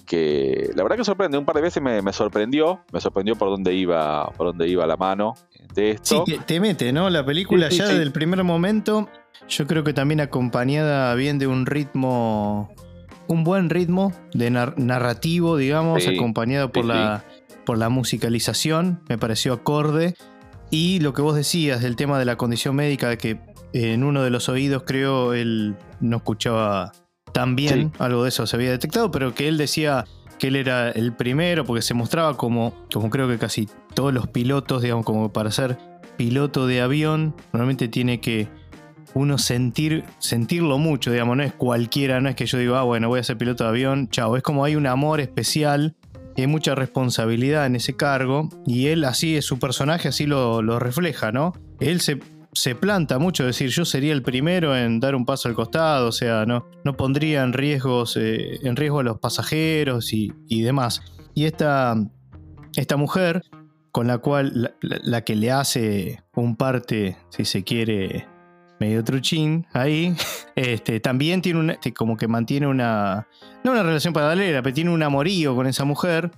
que 0.07 0.71
la 0.77 0.85
verdad 0.85 0.99
que 0.99 1.05
sorprende, 1.05 1.37
un 1.37 1.45
par 1.45 1.57
de 1.57 1.63
veces 1.63 1.83
me, 1.83 2.13
sorprendió, 2.13 2.81
me 2.93 3.01
sorprendió 3.01 3.35
por 3.35 3.49
dónde 3.49 3.75
iba, 3.75 4.31
por 4.37 4.49
dónde 4.49 4.69
iba 4.69 4.87
la 4.87 4.97
mano 4.97 5.35
de 5.75 5.93
esto. 5.93 6.25
Sí, 6.25 6.39
te 6.47 6.61
mete, 6.61 6.93
¿no? 6.93 7.11
La 7.11 7.25
película 7.25 7.71
ya 7.71 7.89
desde 7.89 8.03
el 8.03 8.13
primer 8.13 8.45
momento, 8.45 9.09
yo 9.49 9.67
creo 9.67 9.83
que 9.83 9.95
también 9.95 10.21
acompañada 10.21 11.13
bien 11.17 11.39
de 11.41 11.49
un 11.49 11.67
ritmo, 11.67 12.71
un 13.27 13.43
buen 13.43 13.69
ritmo 13.69 14.13
de 14.33 14.51
narrativo, 14.51 15.57
digamos, 15.57 16.07
acompañado 16.07 16.71
por 16.71 16.85
la 16.85 17.25
por 17.69 17.77
la 17.77 17.91
musicalización, 17.91 19.03
me 19.11 19.19
pareció 19.19 19.53
acorde. 19.53 20.15
Y 20.71 21.01
lo 21.01 21.13
que 21.13 21.21
vos 21.21 21.37
decías 21.37 21.83
del 21.83 21.97
tema 21.97 22.19
de 22.19 22.25
la 22.25 22.37
condición 22.37 22.75
médica, 22.75 23.11
de 23.11 23.19
que 23.19 23.41
en 23.75 24.05
uno 24.05 24.23
de 24.23 24.31
los 24.31 24.49
oídos 24.49 24.85
creo 24.87 25.35
él 25.35 25.77
no 26.01 26.17
escuchaba 26.17 26.93
tan 27.35 27.57
bien, 27.57 27.93
algo 27.99 28.23
de 28.23 28.31
eso 28.31 28.47
se 28.47 28.57
había 28.57 28.71
detectado, 28.71 29.11
pero 29.11 29.35
que 29.35 29.49
él 29.49 29.59
decía, 29.59 30.07
que 30.39 30.47
él 30.47 30.57
era 30.57 30.91
el 30.91 31.13
primero, 31.13 31.67
porque 31.67 31.83
se 31.83 31.93
mostraba 31.93 32.39
como, 32.39 32.73
como 32.91 33.11
creo 33.11 33.29
que 33.29 33.37
casi 33.37 33.69
todos 33.93 34.15
los 34.15 34.29
pilotos, 34.29 34.81
digamos, 34.81 35.05
como 35.05 35.31
para 35.31 35.51
ser 35.51 35.77
piloto 36.17 36.67
de 36.67 36.81
avión, 36.81 37.35
normalmente 37.53 37.89
tiene 37.89 38.19
que 38.19 38.49
uno 39.13 39.37
sentir, 39.37 40.05
sentirlo 40.21 40.79
mucho, 40.79 41.13
digamos, 41.13 41.37
no 41.37 41.43
es 41.43 41.53
cualquiera, 41.53 42.19
no 42.23 42.31
es 42.31 42.35
que 42.35 42.47
yo 42.47 42.57
digo, 42.57 42.77
ah, 42.77 42.85
bueno, 42.85 43.09
voy 43.09 43.21
a 43.21 43.25
ser 43.25 43.37
piloto 43.37 43.65
de 43.65 43.71
avión, 43.71 44.09
chao, 44.09 44.39
es 44.39 44.43
como 44.43 44.65
hay 44.65 44.75
un 44.75 44.87
amor 44.87 45.21
especial 45.21 45.97
y 46.39 46.43
hay 46.43 46.47
mucha 46.47 46.77
responsabilidad 46.77 47.67
en 47.67 47.75
ese 47.75 47.97
cargo, 47.97 48.49
y 48.65 48.87
él 48.87 49.05
así 49.05 49.37
es 49.37 49.45
su 49.45 49.59
personaje, 49.59 50.07
así 50.07 50.25
lo, 50.25 50.63
lo 50.63 50.79
refleja, 50.79 51.33
¿no? 51.33 51.53
Él 51.81 52.01
se 52.01 52.21
se 52.53 52.75
planta 52.75 53.19
mucho, 53.19 53.45
decir, 53.45 53.71
yo 53.71 53.85
sería 53.85 54.13
el 54.13 54.23
primero 54.23 54.77
en 54.77 55.01
dar 55.01 55.15
un 55.15 55.25
paso 55.25 55.49
al 55.49 55.55
costado, 55.55 56.09
o 56.09 56.13
sea, 56.13 56.47
no, 56.47 56.67
no 56.85 56.97
pondría 56.97 57.43
en, 57.43 57.53
riesgos, 57.53 58.17
eh, 58.17 58.59
en 58.63 58.77
riesgo 58.77 59.01
a 59.01 59.03
los 59.03 59.19
pasajeros 59.19 60.13
y, 60.13 60.33
demás. 60.63 61.03
Y 61.35 61.45
esta, 61.45 61.95
esta 62.77 62.97
mujer, 62.97 63.43
con 63.93 64.07
la 64.07 64.19
cual 64.19 64.75
la, 64.81 65.25
que 65.25 65.37
le 65.37 65.53
hace 65.53 66.23
un 66.35 66.57
parte, 66.57 67.17
si 67.31 67.45
se 67.45 67.63
quiere, 67.65 68.27
medio 68.81 69.03
truchín 69.05 69.67
ahí, 69.73 70.15
este, 70.57 71.01
también 71.01 71.43
tiene 71.43 71.61
una, 71.61 71.73
este, 71.75 71.93
como 71.93 72.17
que 72.17 72.29
mantiene 72.29 72.67
una, 72.67 73.29
no 73.65 73.73
una 73.73 73.83
relación 73.83 74.13
paralela, 74.13 74.63
pero 74.63 74.75
tiene 74.75 74.91
un 74.91 75.03
amorío 75.03 75.55
con 75.55 75.67
esa 75.67 75.85
mujer 75.85 76.31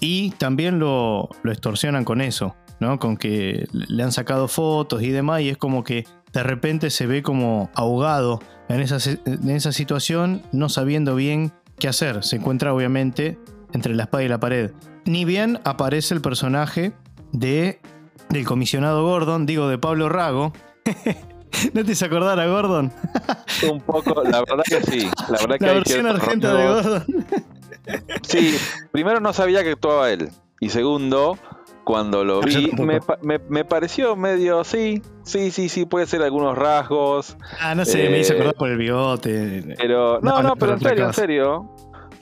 y 0.00 0.30
también 0.32 0.78
lo, 0.78 1.28
lo 1.42 1.52
extorsionan 1.52 2.04
con 2.04 2.20
eso. 2.20 2.56
¿no? 2.80 2.98
Con 2.98 3.16
que 3.16 3.66
le 3.72 4.02
han 4.02 4.12
sacado 4.12 4.48
fotos 4.48 5.02
y 5.02 5.10
demás, 5.10 5.40
y 5.40 5.48
es 5.48 5.56
como 5.56 5.82
que 5.82 6.06
de 6.32 6.42
repente 6.42 6.90
se 6.90 7.06
ve 7.06 7.22
como 7.22 7.70
ahogado 7.74 8.40
en 8.68 8.80
esa, 8.80 8.98
en 9.26 9.50
esa 9.50 9.72
situación, 9.72 10.42
no 10.52 10.68
sabiendo 10.68 11.14
bien 11.14 11.52
qué 11.78 11.88
hacer. 11.88 12.22
Se 12.22 12.36
encuentra 12.36 12.72
obviamente 12.72 13.38
entre 13.72 13.94
la 13.94 14.04
espada 14.04 14.24
y 14.24 14.28
la 14.28 14.38
pared. 14.38 14.72
Ni 15.04 15.24
bien 15.24 15.58
aparece 15.64 16.14
el 16.14 16.20
personaje 16.20 16.92
de 17.32 17.80
del 18.28 18.44
comisionado 18.44 19.04
Gordon, 19.04 19.46
digo 19.46 19.68
de 19.68 19.78
Pablo 19.78 20.08
Rago. 20.08 20.52
¿No 21.72 21.84
te 21.84 21.92
hizo 21.92 22.06
acordar 22.06 22.38
a 22.38 22.46
Gordon? 22.46 22.92
Un 23.70 23.80
poco, 23.80 24.22
la 24.22 24.40
verdad 24.40 24.64
que 24.64 24.82
sí. 24.82 25.10
La, 25.28 25.38
verdad 25.38 25.58
que 25.58 25.66
la 25.66 25.72
versión 25.74 26.06
argenta 26.06 26.54
de 26.54 26.66
Gordon. 26.66 27.26
Sí, 28.22 28.56
primero 28.92 29.20
no 29.20 29.32
sabía 29.32 29.62
que 29.62 29.72
actuaba 29.72 30.10
él. 30.10 30.30
Y 30.60 30.68
segundo, 30.70 31.38
cuando 31.84 32.24
lo 32.24 32.40
vi, 32.40 32.70
me, 33.48 33.64
pareció 33.64 34.14
medio, 34.16 34.64
sí, 34.64 35.02
sí, 35.22 35.50
sí, 35.50 35.68
sí, 35.68 35.86
puede 35.86 36.06
ser 36.06 36.22
algunos 36.22 36.56
rasgos. 36.58 37.36
Ah, 37.60 37.74
no 37.74 37.84
sé, 37.84 38.08
me 38.10 38.20
hizo 38.20 38.34
acordar 38.34 38.54
por 38.54 38.68
el 38.68 38.76
bigote. 38.76 39.74
Pero, 39.78 40.20
no, 40.20 40.42
no, 40.42 40.56
pero 40.56 40.74
en 40.74 40.80
serio, 40.80 41.06
en 41.06 41.12
serio. 41.14 41.70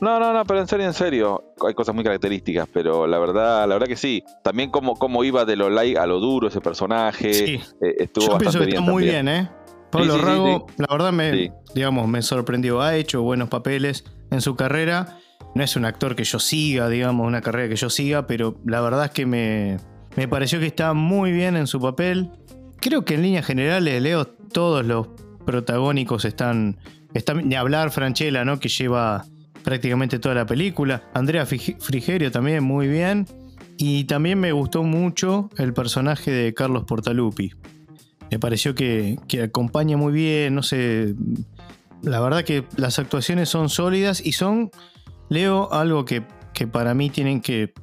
No, 0.00 0.20
no, 0.20 0.32
no, 0.32 0.44
pero 0.44 0.60
en 0.60 0.68
serio, 0.68 0.86
en 0.86 0.92
serio. 0.92 1.42
Hay 1.66 1.74
cosas 1.74 1.94
muy 1.94 2.04
características, 2.04 2.68
pero 2.72 3.06
la 3.06 3.18
verdad, 3.18 3.66
la 3.66 3.74
verdad 3.74 3.86
que 3.86 3.96
sí. 3.96 4.22
También 4.42 4.70
como, 4.70 4.94
como 4.94 5.24
iba 5.24 5.44
de 5.44 5.56
lo 5.56 5.70
light 5.70 5.96
a 5.96 6.06
lo 6.06 6.20
duro 6.20 6.48
ese 6.48 6.60
personaje. 6.60 7.32
Sí. 7.32 7.60
Eh, 7.80 7.94
estuvo 7.98 8.26
Yo 8.26 8.38
pienso 8.38 8.58
que 8.60 8.68
está 8.68 8.80
muy 8.80 9.04
bien, 9.04 9.28
¿eh? 9.28 9.50
Pablo 9.90 10.18
Rago, 10.18 10.66
la 10.76 10.88
verdad 10.90 11.12
me, 11.12 11.52
digamos, 11.74 12.08
me 12.08 12.20
sorprendió. 12.20 12.82
Ha 12.82 12.96
hecho 12.96 13.22
buenos 13.22 13.48
papeles 13.48 14.04
en 14.30 14.40
su 14.40 14.56
carrera 14.56 15.18
no 15.56 15.64
es 15.64 15.74
un 15.74 15.86
actor 15.86 16.14
que 16.16 16.24
yo 16.24 16.38
siga, 16.38 16.90
digamos, 16.90 17.26
una 17.26 17.40
carrera 17.40 17.70
que 17.70 17.76
yo 17.76 17.88
siga, 17.88 18.26
pero 18.26 18.60
la 18.66 18.82
verdad 18.82 19.06
es 19.06 19.10
que 19.12 19.24
me, 19.24 19.78
me 20.14 20.28
pareció 20.28 20.60
que 20.60 20.66
está 20.66 20.92
muy 20.92 21.32
bien 21.32 21.56
en 21.56 21.66
su 21.66 21.80
papel. 21.80 22.30
Creo 22.78 23.06
que 23.06 23.14
en 23.14 23.22
líneas 23.22 23.46
generales, 23.46 24.02
Leo, 24.02 24.26
todos 24.26 24.84
los 24.84 25.08
protagónicos 25.46 26.26
están, 26.26 26.78
están 27.14 27.48
ni 27.48 27.54
hablar 27.54 27.90
Franchella, 27.90 28.44
¿no? 28.44 28.60
Que 28.60 28.68
lleva 28.68 29.24
prácticamente 29.66 30.20
toda 30.20 30.36
la 30.36 30.46
película. 30.46 31.02
Andrea 31.12 31.44
Frigerio 31.44 32.30
también 32.30 32.62
muy 32.62 32.86
bien. 32.86 33.26
Y 33.76 34.04
también 34.04 34.38
me 34.38 34.52
gustó 34.52 34.84
mucho 34.84 35.50
el 35.58 35.74
personaje 35.74 36.30
de 36.30 36.54
Carlos 36.54 36.84
Portalupi. 36.84 37.52
Me 38.30 38.38
pareció 38.38 38.76
que, 38.76 39.18
que 39.26 39.42
acompaña 39.42 39.96
muy 39.96 40.12
bien, 40.12 40.54
no 40.54 40.62
sé. 40.62 41.16
La 42.00 42.20
verdad 42.20 42.44
que 42.44 42.64
las 42.76 43.00
actuaciones 43.00 43.48
son 43.48 43.68
sólidas 43.68 44.24
y 44.24 44.32
son 44.32 44.70
leo 45.28 45.72
algo 45.72 46.04
que, 46.04 46.22
para 46.70 46.94
mí 46.94 47.10
tienen 47.10 47.40
que 47.40 47.74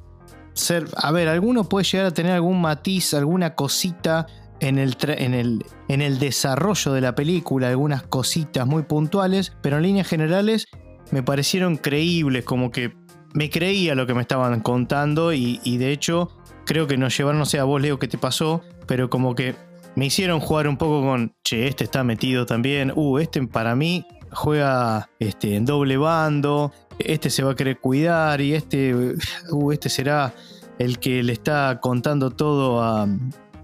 ser. 0.54 0.86
A 0.96 1.12
ver, 1.12 1.28
alguno 1.28 1.68
puede 1.68 1.84
llegar 1.84 2.06
a 2.06 2.10
tener 2.12 2.32
algún 2.32 2.62
matiz, 2.62 3.12
alguna 3.12 3.54
cosita 3.54 4.26
en 4.58 4.78
el, 4.78 4.96
en, 5.02 5.34
el, 5.34 5.66
en 5.88 6.00
el, 6.00 6.18
desarrollo 6.18 6.94
de 6.94 7.02
la 7.02 7.14
película, 7.14 7.68
algunas 7.68 8.04
cositas 8.04 8.66
muy 8.66 8.84
puntuales, 8.84 9.52
pero 9.60 9.76
en 9.76 9.82
líneas 9.82 10.08
generales 10.08 10.66
me 11.10 11.22
parecieron 11.22 11.76
creíbles, 11.76 12.44
como 12.44 12.70
que 12.70 12.94
me 13.34 13.50
creía 13.50 13.94
lo 13.94 14.06
que 14.06 14.14
me 14.14 14.22
estaban 14.22 14.60
contando 14.60 15.32
y, 15.32 15.76
de 15.76 15.92
hecho 15.92 16.30
creo 16.64 16.86
que 16.86 16.96
nos 16.96 17.16
llevaron, 17.16 17.38
no 17.38 17.44
sé 17.44 17.58
a 17.58 17.64
vos 17.64 17.82
Leo 17.82 17.98
qué 17.98 18.08
te 18.08 18.16
pasó, 18.16 18.62
pero 18.86 19.10
como 19.10 19.34
que 19.34 19.54
me 19.96 20.06
hicieron 20.06 20.40
jugar 20.40 20.66
un 20.66 20.78
poco 20.78 21.02
con, 21.02 21.34
che, 21.44 21.66
este 21.66 21.84
está 21.84 22.04
metido 22.04 22.46
también, 22.46 22.92
uh, 22.94 23.18
este 23.18 23.46
para 23.46 23.76
mí 23.76 24.06
juega 24.32 25.10
este, 25.18 25.56
en 25.56 25.66
doble 25.66 25.98
bando, 25.98 26.72
este 26.98 27.28
se 27.28 27.42
va 27.42 27.52
a 27.52 27.54
querer 27.54 27.80
cuidar 27.80 28.40
y 28.40 28.54
este, 28.54 28.94
uh, 29.50 29.72
este 29.72 29.90
será 29.90 30.32
el 30.78 30.98
que 30.98 31.22
le 31.22 31.34
está 31.34 31.80
contando 31.82 32.30
todo 32.30 32.82
a, 32.82 33.06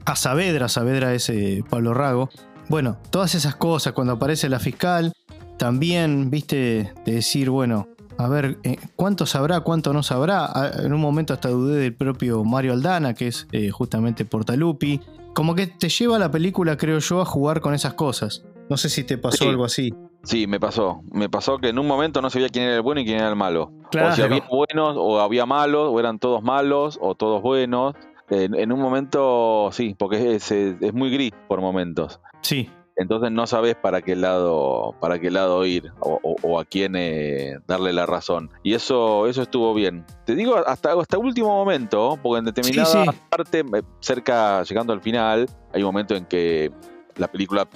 a 0.04 0.16
Saavedra, 0.16 0.68
Saavedra 0.68 1.14
es 1.14 1.32
Pablo 1.70 1.94
Rago. 1.94 2.28
Bueno, 2.68 2.98
todas 3.10 3.34
esas 3.34 3.56
cosas, 3.56 3.94
cuando 3.94 4.12
aparece 4.12 4.48
la 4.48 4.60
fiscal, 4.60 5.12
también, 5.60 6.30
viste, 6.30 6.90
de 7.04 7.12
decir, 7.12 7.50
bueno, 7.50 7.86
a 8.16 8.28
ver, 8.28 8.56
eh, 8.62 8.78
¿cuánto 8.96 9.26
sabrá, 9.26 9.60
cuánto 9.60 9.92
no 9.92 10.02
sabrá? 10.02 10.46
Ah, 10.46 10.70
en 10.82 10.94
un 10.94 11.02
momento 11.02 11.34
hasta 11.34 11.50
dudé 11.50 11.78
del 11.82 11.94
propio 11.94 12.42
Mario 12.44 12.72
Aldana, 12.72 13.12
que 13.12 13.26
es 13.26 13.46
eh, 13.52 13.68
justamente 13.68 14.24
Portalupi. 14.24 15.02
Como 15.34 15.54
que 15.54 15.66
te 15.66 15.90
lleva 15.90 16.18
la 16.18 16.30
película, 16.30 16.78
creo 16.78 16.98
yo, 16.98 17.20
a 17.20 17.26
jugar 17.26 17.60
con 17.60 17.74
esas 17.74 17.92
cosas. 17.92 18.42
No 18.70 18.78
sé 18.78 18.88
si 18.88 19.04
te 19.04 19.18
pasó 19.18 19.50
algo 19.50 19.66
así. 19.66 19.92
Sí, 20.22 20.46
me 20.46 20.58
pasó. 20.58 21.02
Me 21.12 21.28
pasó 21.28 21.58
que 21.58 21.68
en 21.68 21.78
un 21.78 21.86
momento 21.86 22.22
no 22.22 22.30
sabía 22.30 22.48
quién 22.48 22.64
era 22.64 22.76
el 22.76 22.82
bueno 22.82 23.02
y 23.02 23.04
quién 23.04 23.18
era 23.18 23.28
el 23.28 23.36
malo. 23.36 23.70
O 23.92 24.12
si 24.12 24.22
había 24.22 24.42
buenos 24.50 24.96
o 24.96 25.20
había 25.20 25.44
malos, 25.44 25.90
o 25.92 26.00
eran 26.00 26.18
todos 26.18 26.42
malos 26.42 26.98
o 27.02 27.14
todos 27.14 27.42
buenos. 27.42 27.94
En, 28.30 28.72
un 28.72 28.80
momento, 28.80 29.68
sí, 29.72 29.94
porque 29.98 30.36
es, 30.36 30.50
es, 30.52 30.94
muy 30.94 31.10
gris 31.10 31.32
por 31.48 31.60
momentos. 31.60 32.18
Sí. 32.40 32.70
Entonces 33.00 33.32
no 33.32 33.46
sabes 33.46 33.76
para 33.76 34.02
qué 34.02 34.14
lado, 34.14 34.94
para 35.00 35.18
qué 35.18 35.30
lado 35.30 35.64
ir 35.64 35.90
o, 36.00 36.60
a 36.60 36.66
quién 36.66 36.94
eh, 36.96 37.58
darle 37.66 37.94
la 37.94 38.04
razón. 38.04 38.50
Y 38.62 38.74
eso, 38.74 39.26
eso 39.26 39.40
estuvo 39.40 39.72
bien. 39.72 40.04
Te 40.26 40.34
digo 40.34 40.58
hasta, 40.58 40.92
hasta 40.92 41.16
último 41.16 41.48
momento, 41.48 42.18
porque 42.22 42.40
en 42.40 42.44
determinada 42.44 43.06
parte, 43.30 43.64
cerca, 44.00 44.62
llegando 44.64 44.92
al 44.92 45.00
final, 45.00 45.48
hay 45.72 45.80
un 45.80 45.86
momento 45.86 46.14
en 46.14 46.26
que 46.26 46.70
la 47.16 47.28
película 47.28 47.66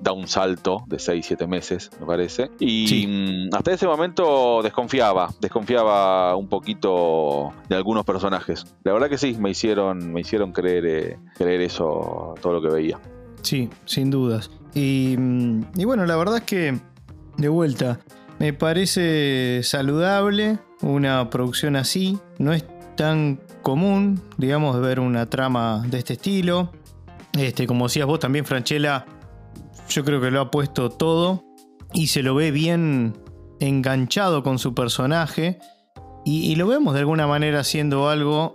da 0.00 0.12
un 0.12 0.26
salto 0.26 0.84
de 0.86 0.98
6, 0.98 1.26
7 1.26 1.46
meses, 1.46 1.90
me 2.00 2.06
parece. 2.06 2.50
Y 2.58 3.06
mm, 3.06 3.54
hasta 3.54 3.72
ese 3.72 3.86
momento 3.86 4.62
desconfiaba, 4.62 5.28
desconfiaba 5.38 6.34
un 6.34 6.48
poquito 6.48 7.52
de 7.68 7.76
algunos 7.76 8.06
personajes. 8.06 8.64
La 8.84 8.94
verdad 8.94 9.10
que 9.10 9.18
sí, 9.18 9.36
me 9.38 9.50
hicieron, 9.50 10.14
me 10.14 10.22
hicieron 10.22 10.52
creer, 10.52 10.86
eh, 10.86 11.18
creer 11.36 11.60
eso, 11.60 12.34
todo 12.40 12.54
lo 12.54 12.62
que 12.62 12.74
veía. 12.74 12.98
Sí, 13.42 13.70
sin 13.84 14.10
dudas. 14.10 14.50
Y, 14.74 15.16
mm, 15.18 15.62
y 15.76 15.84
bueno, 15.84 16.06
la 16.06 16.16
verdad 16.16 16.38
es 16.38 16.44
que, 16.44 16.78
de 17.36 17.48
vuelta, 17.48 18.00
me 18.38 18.52
parece 18.52 19.60
saludable 19.62 20.58
una 20.80 21.30
producción 21.30 21.76
así. 21.76 22.18
No 22.38 22.52
es 22.52 22.64
tan 22.96 23.40
común, 23.62 24.20
digamos, 24.36 24.80
ver 24.80 25.00
una 25.00 25.26
trama 25.28 25.82
de 25.86 25.98
este 25.98 26.14
estilo. 26.14 26.72
Este, 27.38 27.66
como 27.66 27.86
decías 27.86 28.06
vos 28.06 28.20
también, 28.20 28.44
Franchella 28.44 29.06
yo 29.88 30.04
creo 30.04 30.20
que 30.20 30.30
lo 30.30 30.40
ha 30.40 30.50
puesto 30.50 30.90
todo 30.90 31.44
y 31.92 32.08
se 32.08 32.22
lo 32.22 32.34
ve 32.34 32.50
bien 32.50 33.16
enganchado 33.60 34.42
con 34.42 34.58
su 34.58 34.74
personaje 34.74 35.58
y, 36.24 36.54
lo 36.54 36.68
vemos 36.68 36.94
de 36.94 37.00
alguna 37.00 37.26
manera 37.26 37.60
haciendo 37.60 38.08
algo, 38.08 38.52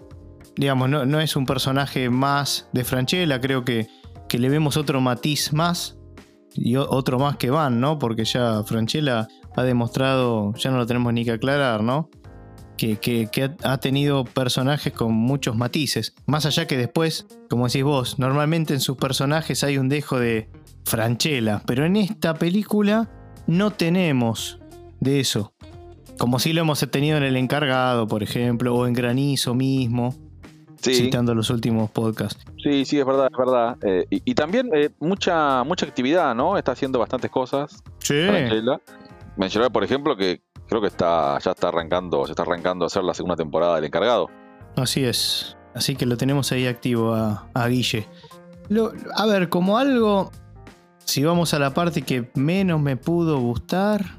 digamos, 0.56 0.90
no, 0.90 1.20
es 1.20 1.36
un 1.36 1.46
personaje 1.46 2.10
más 2.10 2.70
de 2.72 2.86
Franchella, 2.86 3.42
creo 3.42 3.66
que, 3.66 3.90
que 4.28 4.40
le 4.40 4.50
vemos 4.50 4.78
otro 4.78 5.02
matiz 5.02 5.54
más 5.54 5.98
y 6.54 6.76
otro 6.76 7.20
más 7.20 7.38
que 7.38 7.50
van, 7.50 7.80
¿no? 7.80 8.00
Porque 8.00 8.26
ya 8.26 8.64
Franchella 8.64 9.28
ha 9.56 9.64
demostrado, 9.64 10.54
ya 10.56 10.72
no 10.72 10.78
lo 10.78 10.86
tenemos 10.86 11.14
ni 11.14 11.24
que 11.24 11.32
aclarar, 11.32 11.84
¿no? 11.84 12.10
Que, 12.78 12.98
que, 12.98 13.52
ha 13.64 13.78
tenido 13.80 14.24
personajes 14.24 14.94
con 14.94 15.12
muchos 15.14 15.56
matices. 15.56 16.14
Más 16.28 16.46
allá 16.46 16.68
que 16.68 16.78
después, 16.78 17.26
como 17.50 17.66
decís 17.66 17.84
vos, 17.84 18.20
normalmente 18.20 18.76
en 18.76 18.82
sus 18.82 18.98
personajes 18.98 19.64
hay 19.64 19.80
un 19.80 19.90
dejo 19.90 20.20
de, 20.20 20.48
Franchella, 20.88 21.62
pero 21.66 21.86
en 21.86 21.98
esta 21.98 22.34
película 22.34 23.10
no 23.46 23.72
tenemos 23.72 24.60
de 25.02 25.20
eso. 25.20 25.54
Como 26.18 26.40
si 26.40 26.54
lo 26.54 26.62
hemos 26.62 26.80
tenido 26.90 27.18
en 27.18 27.24
El 27.24 27.36
Encargado, 27.36 28.08
por 28.08 28.24
ejemplo, 28.24 28.74
o 28.74 28.88
en 28.88 28.94
Granizo 28.94 29.54
mismo, 29.54 30.16
citando 30.82 31.34
los 31.36 31.50
últimos 31.50 31.90
podcasts. 31.92 32.44
Sí, 32.64 32.86
sí, 32.86 33.00
es 33.00 33.06
verdad, 33.06 33.28
es 33.32 33.38
verdad. 33.38 33.78
Eh, 33.84 34.06
y, 34.10 34.34
también 34.36 34.70
eh, 34.74 34.90
mucha, 35.00 35.64
mucha 35.64 35.86
actividad, 35.86 36.36
¿no? 36.36 36.58
Está 36.58 36.74
haciendo 36.74 37.00
bastantes 37.00 37.32
cosas. 37.32 37.84
Sí. 38.00 38.28
Mencionar, 39.36 39.72
por 39.72 39.84
ejemplo, 39.84 40.16
que 40.16 40.42
Creo 40.68 40.82
que 40.82 40.88
está, 40.88 41.40
ya 41.40 41.52
está 41.52 41.70
arrancando, 41.70 42.26
se 42.26 42.34
está 42.34 42.44
arrancando 42.44 42.86
a 42.86 42.88
hacer 42.88 43.04
la 43.04 43.14
segunda 43.14 43.36
temporada 43.36 43.76
del 43.76 43.86
encargado. 43.86 44.30
Así 44.76 45.04
es. 45.06 45.56
Así 45.74 45.96
que 45.96 46.06
lo 46.06 46.18
tenemos 46.18 46.52
ahí 46.52 46.68
activo 46.68 47.14
a, 47.14 47.68
Guille. 47.68 48.08
a 49.16 49.26
ver, 49.26 49.50
como 49.50 49.78
algo. 49.78 50.32
Si 51.06 51.24
vamos 51.24 51.54
a 51.54 51.60
la 51.60 51.74
parte 51.74 52.02
que 52.02 52.30
menos 52.36 52.82
me 52.82 52.98
pudo 52.98 53.40
gustar. 53.40 54.17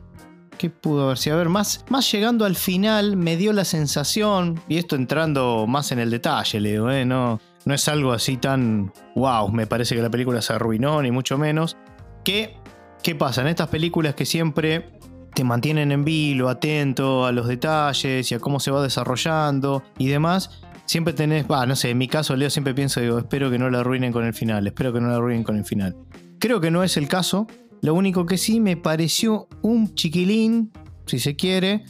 ¿Qué 0.59 0.71
pudo 0.71 1.05
haber 1.05 1.19
sido? 1.19 1.37
A 1.37 1.39
ver, 1.39 1.49
más, 1.49 1.85
más 1.89 2.11
llegando 2.11 2.45
al 2.45 2.57
final 2.57 3.17
me 3.17 3.37
dio 3.37 3.53
la 3.53 3.65
sensación, 3.65 4.61
y 4.69 4.79
esto 4.79 4.97
entrando 4.97 5.67
más 5.69 5.93
en 5.93 6.01
el 6.01 6.11
detalle, 6.11 6.61
Leo, 6.61 6.91
¿eh? 6.91 7.05
no, 7.05 7.41
no 7.65 7.75
es 7.75 7.89
algo 7.89 8.13
así 8.13 8.37
tan 8.37 8.93
wow, 9.15 9.51
me 9.53 9.67
parece 9.67 9.95
que 9.95 10.03
la 10.03 10.11
película 10.11 10.43
se 10.43 10.53
arruinó, 10.53 11.01
ni 11.01 11.11
mucho 11.11 11.39
menos. 11.39 11.77
Que, 12.25 12.57
¿Qué 13.03 13.15
pasa? 13.15 13.43
En 13.43 13.47
estas 13.47 13.69
películas 13.69 14.15
que 14.15 14.27
siempre 14.27 14.91
te 15.33 15.45
mantienen 15.45 15.93
en 15.93 16.05
vilo, 16.05 16.49
atento 16.49 17.25
a 17.25 17.31
los 17.31 17.47
detalles 17.47 18.31
y 18.31 18.35
a 18.35 18.41
cómo 18.41 18.59
se 18.59 18.73
va 18.73 18.83
desarrollando 18.83 19.85
y 19.97 20.09
demás, 20.09 20.63
siempre 20.87 21.13
tenés, 21.13 21.47
va, 21.49 21.65
no 21.67 21.77
sé, 21.77 21.91
en 21.91 21.99
mi 21.99 22.09
caso, 22.09 22.35
Leo, 22.35 22.51
siempre 22.51 22.75
pienso, 22.75 23.01
digo, 23.01 23.19
espero 23.19 23.51
que 23.51 23.59
no 23.59 23.71
la 23.71 23.81
arruinen 23.81 24.13
con 24.13 24.25
el 24.25 24.35
final, 24.35 24.67
espero 24.67 24.93
que 24.93 25.01
no 25.01 25.09
la 25.09 25.17
arruinen 25.17 25.45
con 25.45 25.57
el 25.57 25.65
final. 25.65 25.95
Creo 26.41 26.61
que 26.61 26.71
no 26.73 26.83
es 26.83 26.97
el 26.97 27.07
caso, 27.07 27.47
lo 27.83 27.95
único 27.95 28.27
que 28.27 28.39
sí 28.39 28.61
me 28.61 28.77
pareció 28.77 29.49
un 29.63 29.95
chiquilín, 29.95 30.73
si 31.07 31.19
se 31.19 31.37
quiere, 31.37 31.85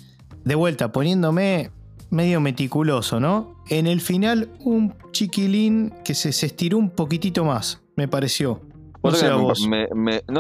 de 0.45 0.55
vuelta, 0.55 0.93
poniéndome 0.93 1.71
medio 2.11 2.41
meticuloso, 2.41 3.21
¿no? 3.21 3.57
En 3.69 3.87
el 3.87 4.01
final, 4.01 4.51
un 4.61 4.95
chiquilín 5.13 5.93
que 6.05 6.15
se, 6.15 6.31
estiró 6.31 6.79
un 6.79 6.91
poquitito 6.91 7.45
más, 7.45 7.83
me 7.97 8.09
pareció. 8.09 8.61
no 9.03 9.13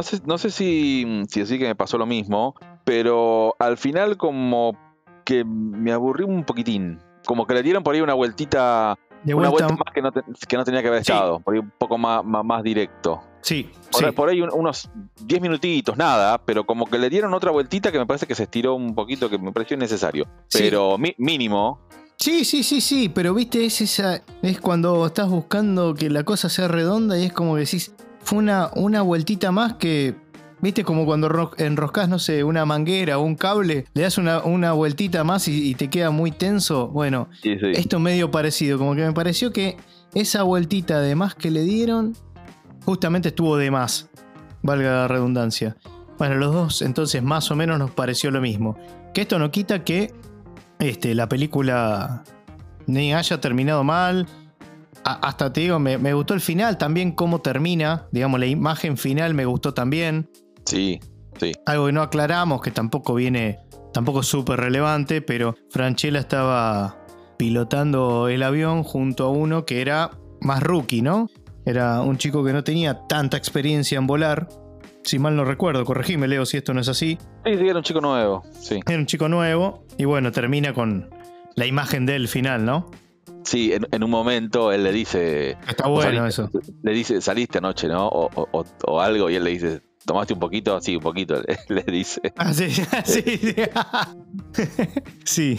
sé, 0.03 0.21
no 0.27 0.39
sé 0.39 0.51
si, 0.51 1.25
si 1.29 1.41
así 1.41 1.59
que 1.59 1.67
me 1.67 1.75
pasó 1.75 1.99
lo 1.99 2.07
mismo, 2.07 2.55
pero 2.85 3.55
al 3.59 3.77
final 3.77 4.17
como 4.17 4.77
que 5.25 5.45
me 5.45 5.93
aburrí 5.93 6.25
un 6.25 6.45
poquitín. 6.45 6.99
Como 7.27 7.47
que 7.47 7.53
le 7.53 7.63
dieron 7.63 7.83
por 7.83 7.95
ahí 7.95 8.01
una 8.01 8.15
vueltita 8.15 8.97
una 9.25 9.49
vuelta 9.51 9.75
más 9.75 9.93
que 9.93 10.57
no, 10.57 10.65
tenía 10.65 10.81
que 10.81 10.89
haber 10.89 11.01
estado, 11.01 11.41
por 11.41 11.55
ahí 11.55 11.61
un 11.61 11.73
poco 11.77 11.99
más, 11.99 12.25
más 12.25 12.63
directo. 12.63 13.21
Sí. 13.41 13.71
Por, 14.15 14.29
ahí 14.29 14.41
unos 14.41 14.91
10 15.25 15.41
minutitos, 15.41 15.97
nada, 15.97 16.39
pero 16.45 16.65
como 16.65 16.87
que 16.87 16.99
le 16.99 17.09
dieron 17.09 17.33
otra 17.35 17.51
vueltita 17.51 17.91
que 17.91 17.99
me 17.99 18.07
parece 18.07 18.27
que 18.27 18.35
se 18.35 18.45
estiró 18.45 18.75
un 18.75 18.95
poquito, 18.95 19.31
que 19.31 19.39
me 19.39 19.53
pareció 19.53 19.77
necesario. 19.77 20.27
Pero 20.53 20.97
mínimo. 20.99 21.81
Sí, 22.19 22.45
sí, 22.45 22.65
sí, 22.65 22.81
sí, 22.81 23.09
pero 23.09 23.33
viste, 23.33 23.65
es 23.65 23.81
esa. 23.81 24.23
Es 24.43 24.61
cuando 24.61 25.07
estás 25.07 25.29
buscando 25.29 25.95
que 25.95 26.11
la 26.11 26.25
cosa 26.25 26.49
sea 26.49 26.67
redonda 26.67 27.17
y 27.17 27.25
es 27.25 27.33
como 27.33 27.55
que 27.55 27.61
decís, 27.61 27.93
fue 28.21 28.39
una, 28.39 28.71
una 28.75 29.03
vueltita 29.03 29.53
más 29.53 29.75
que. 29.75 30.15
¿Viste? 30.61 30.83
Como 30.83 31.07
cuando 31.07 31.53
enroscas, 31.59 32.09
no 32.09 32.19
sé, 32.19 32.43
una 32.43 32.65
manguera 32.65 33.19
o 33.19 33.23
un 33.23 33.37
cable, 33.37 33.85
le 33.95 34.03
das 34.03 34.19
una, 34.19 34.43
una 34.43 34.73
vueltita 34.73 35.23
más 35.23 35.47
y, 35.47 35.73
te 35.77 35.89
queda 35.89 36.11
muy 36.11 36.33
tenso. 36.33 36.89
Bueno, 36.89 37.29
esto 37.45 38.01
medio 38.01 38.33
parecido, 38.33 38.77
como 38.77 38.97
que 38.97 39.03
me 39.03 39.13
pareció 39.13 39.53
que 39.53 39.77
esa 40.15 40.43
vueltita 40.43 41.01
de 41.01 41.15
más 41.15 41.37
que 41.37 41.53
le 41.53 41.63
dieron 41.63 42.17
justamente 42.89 43.29
estuvo 43.29 43.59
de 43.59 43.71
más, 43.71 44.09
valga 44.63 44.91
la 44.91 45.09
redundancia. 45.09 45.77
Bueno, 46.17 46.37
los 46.37 46.55
dos 46.55 46.81
entonces 46.81 47.23
más 47.23 47.51
o 47.51 47.55
menos 47.55 47.79
nos 47.79 47.91
pareció 47.91 48.31
lo 48.31 48.41
mismo. 48.41 48.79
Que 49.13 49.21
esto 49.21 49.39
no 49.39 49.51
quita 49.51 49.85
que 49.85 50.15
este, 50.79 51.15
la 51.15 51.29
película 51.29 52.25
ni 52.87 53.13
haya 53.13 53.43
terminado 53.43 53.85
mal. 53.85 54.27
hasta 55.05 55.53
te 55.53 55.61
digo, 55.61 55.79
me, 55.79 56.15
gustó 56.15 56.33
el 56.33 56.41
final, 56.41 56.79
también 56.79 57.13
cómo 57.13 57.43
termina, 57.43 58.07
digamos, 58.11 58.41
la 58.41 58.47
imagen 58.47 58.97
final 58.97 59.35
me 59.35 59.45
gustó 59.45 59.75
también. 59.75 60.31
Sí, 60.65 60.99
sí. 61.39 61.53
Algo 61.67 61.89
que 61.89 61.93
no 61.93 62.01
aclaramos, 62.01 62.63
que 62.63 62.71
tampoco 62.71 63.15
viene, 63.17 63.59
tampoco 63.93 64.23
súper 64.23 64.61
relevante, 64.61 65.21
pero 65.21 65.57
Franchella 65.69 66.21
estaba 66.21 66.97
pilotando 67.37 68.29
el 68.29 68.43
avión 68.43 68.83
junto 68.83 69.27
a 69.27 69.29
uno 69.29 69.67
que 69.67 69.83
era 69.83 70.13
más 70.41 70.63
rookie, 70.63 71.03
¿no? 71.03 71.29
Era 71.69 72.01
un 72.01 72.17
chico 72.17 72.43
que 72.43 72.55
no 72.55 72.65
tenía 72.65 73.07
tanta 73.07 73.37
experiencia 73.37 73.99
en 73.99 74.07
volar. 74.07 74.49
Si 75.05 75.19
mal 75.19 75.37
no 75.37 75.45
recuerdo, 75.45 75.85
corregime, 75.85 76.27
Leo, 76.27 76.47
si 76.47 76.57
esto 76.57 76.73
no 76.73 76.81
es 76.81 76.89
así. 76.89 77.19
Sí, 77.45 77.59
sí, 77.59 77.69
era 77.69 77.77
un 77.77 77.83
chico 77.83 78.01
nuevo, 78.01 78.43
sí. 78.59 78.81
Era 78.87 78.97
un 78.97 79.05
chico 79.05 79.29
nuevo. 79.29 79.85
Y 79.99 80.07
bueno, 80.07 80.33
termina 80.33 80.73
con 80.73 81.11
la 81.57 81.67
imagen 81.67 82.07
del 82.07 82.27
final, 82.29 82.65
¿no? 82.65 82.91
Sí, 83.45 83.75
en, 83.75 84.03
un 84.03 84.11
momento 84.11 84.73
él 84.73 84.83
le 84.83 84.93
dice. 84.93 85.59
Está 85.69 85.89
bueno 85.89 86.27
eso. 86.27 86.51
Le 86.83 86.93
dice, 86.93 87.21
saliste 87.21 87.59
anoche, 87.59 87.87
¿no? 87.87 88.09
O, 88.09 89.01
algo, 89.03 89.29
y 89.29 89.35
él 89.35 89.45
le 89.45 89.51
dice, 89.51 89.83
¿tomaste 90.07 90.33
un 90.33 90.41
poquito? 90.41 90.81
Sí, 90.81 90.97
un 90.97 91.03
poquito, 91.03 91.43
le 91.69 91.83
dice. 91.83 92.33
Ah, 92.39 92.55
sí, 92.55 92.71
sí. 93.05 93.23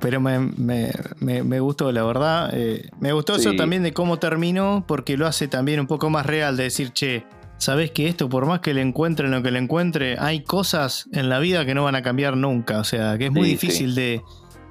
Pero 0.00 0.20
me, 0.20 0.38
me, 0.38 1.60
gustó, 1.60 1.90
la 1.90 2.04
verdad. 2.04 2.50
Eh, 2.52 2.88
me 3.00 3.12
gustó 3.12 3.36
eso 3.36 3.54
también 3.54 3.82
de 3.82 3.92
cómo 3.92 4.18
terminó, 4.18 4.84
porque 4.86 5.16
lo 5.16 5.26
hace 5.26 5.48
también 5.48 5.80
un 5.80 5.86
poco 5.86 6.08
más 6.08 6.24
real 6.24 6.56
de 6.56 6.64
decir, 6.64 6.92
che, 6.92 7.24
sabes 7.56 7.90
que 7.90 8.08
esto, 8.08 8.28
por 8.28 8.46
más 8.46 8.60
que 8.60 8.74
le 8.74 8.80
encuentren 8.80 9.30
lo 9.30 9.42
que 9.42 9.50
le 9.50 9.58
encuentre, 9.58 10.16
hay 10.18 10.42
cosas 10.42 11.08
en 11.12 11.28
la 11.28 11.40
vida 11.40 11.66
que 11.66 11.74
no 11.74 11.84
van 11.84 11.96
a 11.96 12.02
cambiar 12.02 12.36
nunca. 12.36 12.78
O 12.78 12.84
sea, 12.84 13.18
que 13.18 13.26
es 13.26 13.32
muy 13.32 13.48
difícil 13.48 13.94
de, 13.94 14.22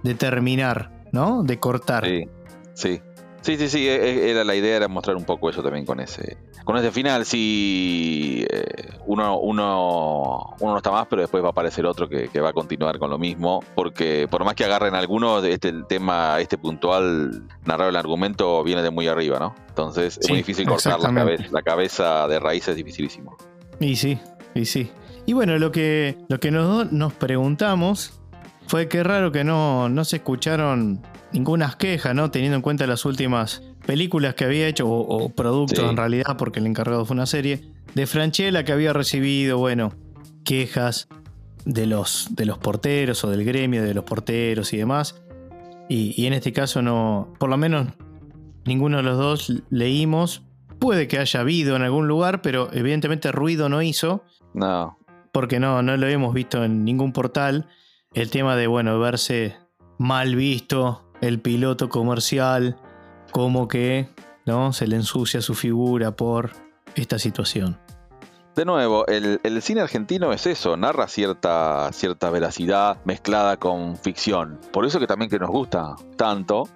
de, 0.03 0.13
terminar, 0.15 0.91
¿no? 1.11 1.43
De 1.43 1.59
cortar. 1.59 2.05
Sí, 2.05 2.25
sí. 2.73 3.01
Sí, 3.41 3.55
sí, 3.57 3.69
sí, 3.69 3.87
e, 3.87 3.95
e, 3.95 4.31
era 4.31 4.43
la 4.43 4.55
idea 4.55 4.75
era 4.75 4.87
mostrar 4.87 5.15
un 5.15 5.23
poco 5.23 5.49
eso 5.49 5.61
también 5.61 5.85
con 5.85 5.99
ese 5.99 6.37
con 6.67 6.75
ese 6.75 6.91
final. 6.91 7.25
Si 7.25 8.45
eh, 8.51 8.89
uno, 9.05 9.39
uno, 9.39 10.53
uno 10.59 10.71
no 10.71 10.77
está 10.77 10.91
más, 10.91 11.07
pero 11.09 11.21
después 11.21 11.41
va 11.41 11.47
a 11.47 11.51
aparecer 11.51 11.85
otro 11.85 12.09
que, 12.09 12.27
va 12.41 12.49
a 12.49 12.53
continuar 12.53 12.99
con 12.99 13.09
lo 13.09 13.17
mismo, 13.17 13.63
porque 13.73 14.27
por 14.29 14.43
más 14.43 14.53
que 14.53 14.65
agarren 14.65 14.93
algunos, 14.93 15.45
este 15.45 15.69
el 15.69 15.85
tema 15.87 16.41
este 16.41 16.57
puntual 16.57 17.47
narrar 17.63 17.87
el 17.87 17.95
argumento 17.95 18.61
viene 18.65 18.83
de 18.83 18.89
muy 18.89 19.07
arriba, 19.07 19.39
¿no? 19.39 19.55
Entonces 19.69 20.19
es 20.21 20.27
muy 20.27 20.39
difícil 20.39 20.67
cortar 20.67 20.99
la 20.99 21.13
cabeza, 21.13 21.45
la 21.51 21.61
cabeza 21.61 22.27
de 22.27 22.37
raíz 22.37 22.67
es 22.67 22.75
dificilísimo. 22.75 23.37
Y 23.79 23.95
sí, 23.95 24.19
y 24.53 24.65
sí. 24.65 24.91
Y 25.25 25.31
bueno, 25.31 25.57
lo 25.57 25.71
que, 25.71 26.17
lo 26.27 26.41
que 26.41 26.51
nos, 26.51 26.91
nos 26.91 27.13
preguntamos 27.13 28.19
fue 28.67 28.89
que 28.89 29.03
raro 29.03 29.31
que 29.31 29.45
no, 29.45 29.87
no 29.87 30.03
se 30.03 30.17
escucharon 30.17 31.01
ninguna 31.31 31.73
queja, 31.77 32.13
¿no? 32.13 32.29
Teniendo 32.29 32.57
en 32.57 32.61
cuenta 32.61 32.85
las 32.87 33.05
últimas 33.05 33.63
películas 33.87 34.35
que 34.35 34.43
había 34.43 34.67
hecho, 34.67 34.87
o, 34.87 35.29
productos 35.29 35.79
en 35.79 35.97
realidad, 35.97 36.37
porque 36.37 36.59
el 36.59 36.67
encargado 36.67 37.05
fue 37.05 37.15
una 37.15 37.25
serie, 37.25 37.71
de 37.95 38.05
Franchella 38.05 38.63
que 38.63 38.73
había 38.73 38.93
recibido, 38.93 39.57
bueno, 39.57 39.93
quejas 40.43 41.07
de 41.65 41.87
los, 41.87 42.27
de 42.31 42.45
los 42.45 42.59
porteros 42.59 43.23
o 43.23 43.31
del 43.31 43.43
gremio 43.43 43.81
de 43.81 43.93
los 43.93 44.03
porteros 44.03 44.73
y 44.73 44.77
demás. 44.77 45.23
Y, 45.89 46.25
en 46.25 46.33
este 46.33 46.51
caso 46.51 46.81
no, 46.81 47.33
por 47.39 47.49
lo 47.49 47.57
menos 47.57 47.87
ninguno 48.65 48.97
de 48.97 49.03
los 49.03 49.17
dos 49.17 49.63
leímos. 49.69 50.43
Puede 50.79 51.07
que 51.07 51.17
haya 51.17 51.39
habido 51.39 51.75
en 51.75 51.81
algún 51.81 52.07
lugar, 52.07 52.41
pero 52.41 52.69
evidentemente 52.73 53.31
ruido 53.31 53.69
no 53.69 53.81
hizo. 53.81 54.23
No. 54.53 54.99
Porque 55.31 55.59
no, 55.59 55.81
no 55.81 55.95
lo 55.95 56.07
hemos 56.07 56.33
visto 56.33 56.63
en 56.63 56.83
ningún 56.83 57.13
portal. 57.13 57.67
El 58.13 58.29
tema 58.29 58.55
de, 58.57 58.67
bueno, 58.67 58.99
verse 58.99 59.55
mal 59.97 60.35
visto 60.35 61.09
el 61.21 61.39
piloto 61.39 61.89
comercial, 61.89 62.77
como 63.37 63.67
que 63.67 64.07
¿no? 64.47 64.73
se 64.73 64.87
le 64.87 64.95
ensucia 64.95 65.41
su 65.41 65.53
figura 65.53 66.15
por 66.15 66.53
esta 66.95 67.19
situación. 67.19 67.77
De 68.55 68.65
nuevo, 68.65 69.05
el, 69.05 69.61
cine 69.61 69.81
argentino 69.81 70.33
es 70.33 70.47
eso, 70.47 70.75
narra 70.75 71.07
cierta, 71.07 71.91
cierta 71.93 72.31
veracidad 72.31 72.97
mezclada 73.05 73.57
con 73.57 73.95
ficción. 73.95 74.59
Por 74.73 74.87
eso 74.87 74.99
que 74.99 75.05
también 75.05 75.29
que 75.29 75.37
nos 75.37 75.51
gusta 75.51 75.95
tanto 76.15 76.67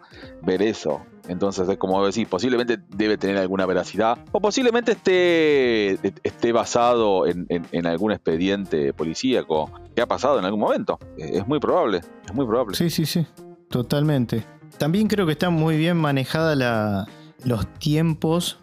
ver 0.44 0.62
eso. 0.62 1.02
Entonces 1.28 1.68
es 1.68 1.80
como 1.80 2.06
decir, 2.06 2.28
posiblemente 2.28 2.78
debe 2.90 3.18
tener 3.18 3.40
alguna 3.40 3.66
veracidad 3.66 4.20
o 4.32 4.40
posiblemente 4.40 4.92
esté, 4.92 5.94
esté 6.22 6.52
basado 6.52 7.26
en, 7.26 7.48
en 7.50 7.88
algún 7.88 8.12
expediente 8.12 8.94
policíaco 8.94 9.72
que 9.96 10.04
ha 10.04 10.08
pasado 10.08 10.38
en 10.38 10.46
algún 10.46 10.60
momento. 10.60 11.00
Es 11.18 11.48
muy 11.48 11.60
probable, 11.60 12.02
es 12.24 12.34
muy 12.36 12.46
probable. 12.46 12.76
Sí, 12.76 12.92
sí, 12.92 13.08
sí. 13.08 13.26
Totalmente. 13.68 14.61
También 14.78 15.08
creo 15.08 15.26
que 15.26 15.34
está 15.34 15.50
muy 15.50 15.78
bien 15.78 15.98
manejada 15.98 17.08
los 17.44 17.74
tiempos 17.80 18.60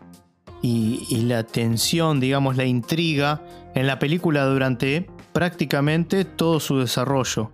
y, 0.63 1.23
la 1.23 1.45
tensión, 1.45 2.21
digamos, 2.21 2.57
la 2.57 2.65
intriga 2.65 3.43
en 3.75 3.87
la 3.87 3.99
película 3.99 4.45
durante 4.45 5.07
prácticamente 5.33 6.25
todo 6.25 6.61
su 6.61 6.79
desarrollo. 6.79 7.51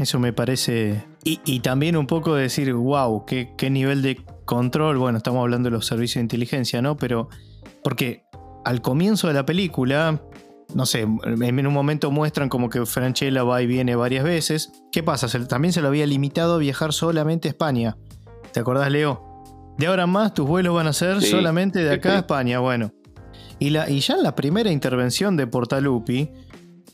Eso 0.00 0.18
me 0.18 0.32
parece. 0.32 1.04
Y, 1.24 1.60
también 1.60 1.96
un 1.96 2.06
poco 2.06 2.34
de 2.34 2.42
decir, 2.42 2.72
wow, 2.72 3.24
qué, 3.24 3.52
qué, 3.56 3.70
nivel 3.70 4.02
de 4.02 4.24
control. 4.44 4.98
Bueno, 4.98 5.18
estamos 5.18 5.40
hablando 5.40 5.68
de 5.68 5.76
los 5.76 5.86
servicios 5.86 6.16
de 6.16 6.22
inteligencia, 6.22 6.82
¿no? 6.82 6.96
Pero. 6.96 7.28
Porque 7.82 8.24
al 8.64 8.82
comienzo 8.82 9.28
de 9.28 9.34
la 9.34 9.46
película 9.46 10.20
no 10.76 10.84
sé, 10.84 11.00
en 11.00 11.66
un 11.66 11.72
momento 11.72 12.10
muestran 12.10 12.50
como 12.50 12.68
que 12.68 12.84
Franchella 12.84 13.42
va 13.44 13.62
y 13.62 13.66
viene 13.66 13.96
varias 13.96 14.22
veces. 14.24 14.72
¿Qué 14.92 15.02
pasa? 15.02 15.26
también 15.46 15.72
se 15.72 15.80
lo 15.80 15.88
había 15.88 16.06
limitado 16.06 16.56
a 16.56 16.58
viajar 16.58 16.92
solamente 16.92 17.48
a 17.48 17.52
España. 17.52 17.96
¿Te 18.52 18.60
acordás, 18.60 18.90
Leo? 18.90 19.42
De 19.78 19.86
ahora 19.86 20.02
en 20.02 20.10
más 20.10 20.34
tus 20.34 20.46
vuelos 20.46 20.74
van 20.74 20.86
a 20.86 20.92
ser 20.92 21.22
solamente 21.22 21.78
de 21.82 21.94
acá 21.94 22.12
a 22.12 22.18
España. 22.18 22.58
Bueno. 22.58 22.92
Y, 23.58 23.70
la, 23.70 23.88
y 23.88 24.00
ya 24.00 24.16
en 24.16 24.22
la 24.22 24.36
primera 24.36 24.70
intervención 24.70 25.34
de 25.38 25.46
Portalupi, 25.46 26.30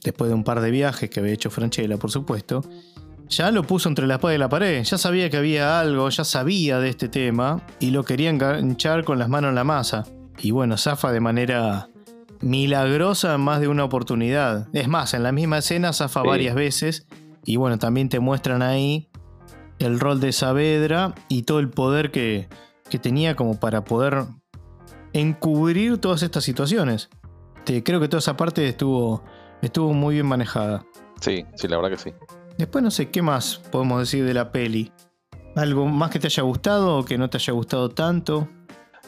después 0.04 0.28
de 0.28 0.34
un 0.34 0.44
par 0.44 0.60
de 0.60 0.70
viajes 0.70 1.10
que 1.10 1.18
había 1.18 1.32
hecho 1.32 1.50
Franchella, 1.50 1.96
por 1.96 2.12
supuesto, 2.12 2.62
ya 3.28 3.50
lo 3.50 3.64
puso 3.64 3.88
entre 3.88 4.06
la 4.06 4.14
espada 4.14 4.36
y 4.36 4.38
la 4.38 4.48
pared. 4.48 4.84
Ya 4.84 4.96
sabía 4.96 5.28
que 5.28 5.38
había 5.38 5.80
algo, 5.80 6.08
ya 6.08 6.22
sabía 6.22 6.78
de 6.78 6.88
este 6.88 7.08
tema 7.08 7.60
y 7.80 7.90
lo 7.90 8.04
quería 8.04 8.30
enganchar 8.30 9.02
con 9.02 9.18
las 9.18 9.28
manos 9.28 9.48
en 9.48 9.56
la 9.56 9.64
masa. 9.64 10.04
Y 10.38 10.52
bueno, 10.52 10.76
zafa 10.76 11.10
de 11.10 11.18
manera 11.18 11.88
milagrosa 12.42 13.34
en 13.34 13.40
más 13.40 13.60
de 13.60 13.68
una 13.68 13.84
oportunidad. 13.84 14.68
Es 14.72 14.88
más, 14.88 15.14
en 15.14 15.22
la 15.22 15.32
misma 15.32 15.58
escena 15.58 15.92
zafa 15.92 16.22
varias 16.22 16.54
veces. 16.54 17.06
Y 17.44 17.56
bueno, 17.56 17.78
también 17.78 18.08
te 18.08 18.20
muestran 18.20 18.62
ahí 18.62 19.08
el 19.78 19.98
rol 19.98 20.20
de 20.20 20.32
Saavedra 20.32 21.14
y 21.28 21.42
todo 21.42 21.58
el 21.58 21.70
poder 21.70 22.10
que, 22.10 22.48
que 22.90 22.98
tenía 22.98 23.34
como 23.34 23.58
para 23.58 23.84
poder 23.84 24.24
encubrir 25.12 25.98
todas 25.98 26.22
estas 26.22 26.44
situaciones. 26.44 27.10
Te, 27.64 27.82
creo 27.82 28.00
que 28.00 28.08
toda 28.08 28.18
esa 28.18 28.36
parte 28.36 28.66
estuvo, 28.68 29.22
estuvo 29.60 29.92
muy 29.92 30.14
bien 30.14 30.26
manejada. 30.26 30.84
Sí, 31.20 31.44
sí, 31.54 31.68
la 31.68 31.76
verdad 31.76 31.90
que 31.90 31.98
sí. 31.98 32.12
Después 32.58 32.84
no 32.84 32.90
sé 32.90 33.10
qué 33.10 33.22
más 33.22 33.58
podemos 33.70 34.00
decir 34.00 34.24
de 34.24 34.34
la 34.34 34.52
peli. 34.52 34.92
¿Algo 35.56 35.86
más 35.86 36.10
que 36.10 36.18
te 36.18 36.28
haya 36.28 36.42
gustado 36.42 36.98
o 36.98 37.04
que 37.04 37.18
no 37.18 37.28
te 37.28 37.36
haya 37.36 37.52
gustado 37.52 37.88
tanto? 37.90 38.48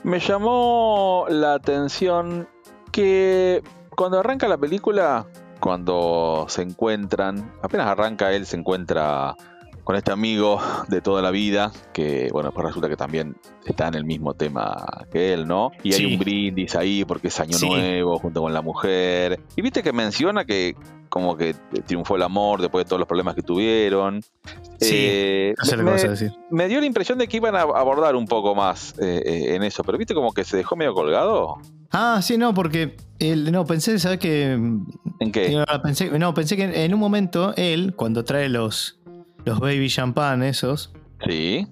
Me 0.02 0.20
llamó 0.20 1.26
la 1.28 1.54
atención 1.54 2.48
que 2.94 3.60
cuando 3.96 4.20
arranca 4.20 4.46
la 4.46 4.56
película, 4.56 5.26
cuando 5.58 6.46
se 6.48 6.62
encuentran, 6.62 7.52
apenas 7.60 7.88
arranca 7.88 8.32
él, 8.32 8.46
se 8.46 8.56
encuentra 8.56 9.34
con 9.84 9.96
este 9.96 10.10
amigo 10.12 10.60
de 10.88 11.00
toda 11.00 11.20
la 11.22 11.30
vida, 11.30 11.70
que 11.92 12.28
bueno, 12.32 12.50
pues 12.52 12.66
resulta 12.66 12.88
que 12.88 12.96
también 12.96 13.36
está 13.66 13.88
en 13.88 13.94
el 13.94 14.04
mismo 14.04 14.34
tema 14.34 15.06
que 15.12 15.34
él, 15.34 15.46
¿no? 15.46 15.70
Y 15.82 15.94
hay 15.94 16.06
un 16.06 16.18
brindis 16.18 16.74
ahí 16.74 17.04
porque 17.04 17.28
es 17.28 17.38
año 17.38 17.58
nuevo 17.58 18.18
junto 18.18 18.40
con 18.40 18.52
la 18.52 18.62
mujer. 18.62 19.40
Y 19.56 19.62
viste 19.62 19.82
que 19.82 19.92
menciona 19.92 20.44
que 20.44 20.74
como 21.14 21.36
que 21.36 21.54
triunfó 21.86 22.16
el 22.16 22.22
amor 22.22 22.60
después 22.60 22.84
de 22.84 22.88
todos 22.88 22.98
los 22.98 23.06
problemas 23.06 23.36
que 23.36 23.42
tuvieron. 23.42 24.20
Sí, 24.80 24.96
eh, 24.96 25.54
me, 25.76 25.92
decir. 25.92 26.32
me, 26.50 26.66
dio 26.66 26.80
la 26.80 26.86
impresión 26.86 27.18
de 27.18 27.28
que 27.28 27.36
iban 27.36 27.54
a 27.54 27.60
abordar 27.60 28.16
un 28.16 28.26
poco 28.26 28.54
más 28.54 28.98
eh, 28.98 29.22
eh, 29.24 29.54
en 29.54 29.62
eso, 29.62 29.84
pero 29.84 29.96
viste 29.96 30.12
como 30.12 30.32
que 30.32 30.44
se 30.44 30.56
dejó 30.56 30.74
medio 30.74 30.92
colgado. 30.92 31.58
Ah, 31.92 32.20
sí, 32.20 32.36
no, 32.36 32.52
porque 32.52 32.96
él, 33.20 33.52
no, 33.52 33.64
pensé, 33.64 33.98
¿sabes 34.00 34.18
qué? 34.18 34.54
¿En 34.54 35.32
qué? 35.32 35.64
Pensé, 35.84 36.10
no, 36.18 36.34
pensé 36.34 36.56
que 36.56 36.84
en 36.84 36.92
un 36.92 36.98
momento 36.98 37.54
él, 37.56 37.94
cuando 37.94 38.24
trae 38.24 38.48
los, 38.48 38.98
los 39.44 39.60
baby 39.60 39.88
champán 39.88 40.42
esos. 40.42 40.92
Sí. 41.26 41.66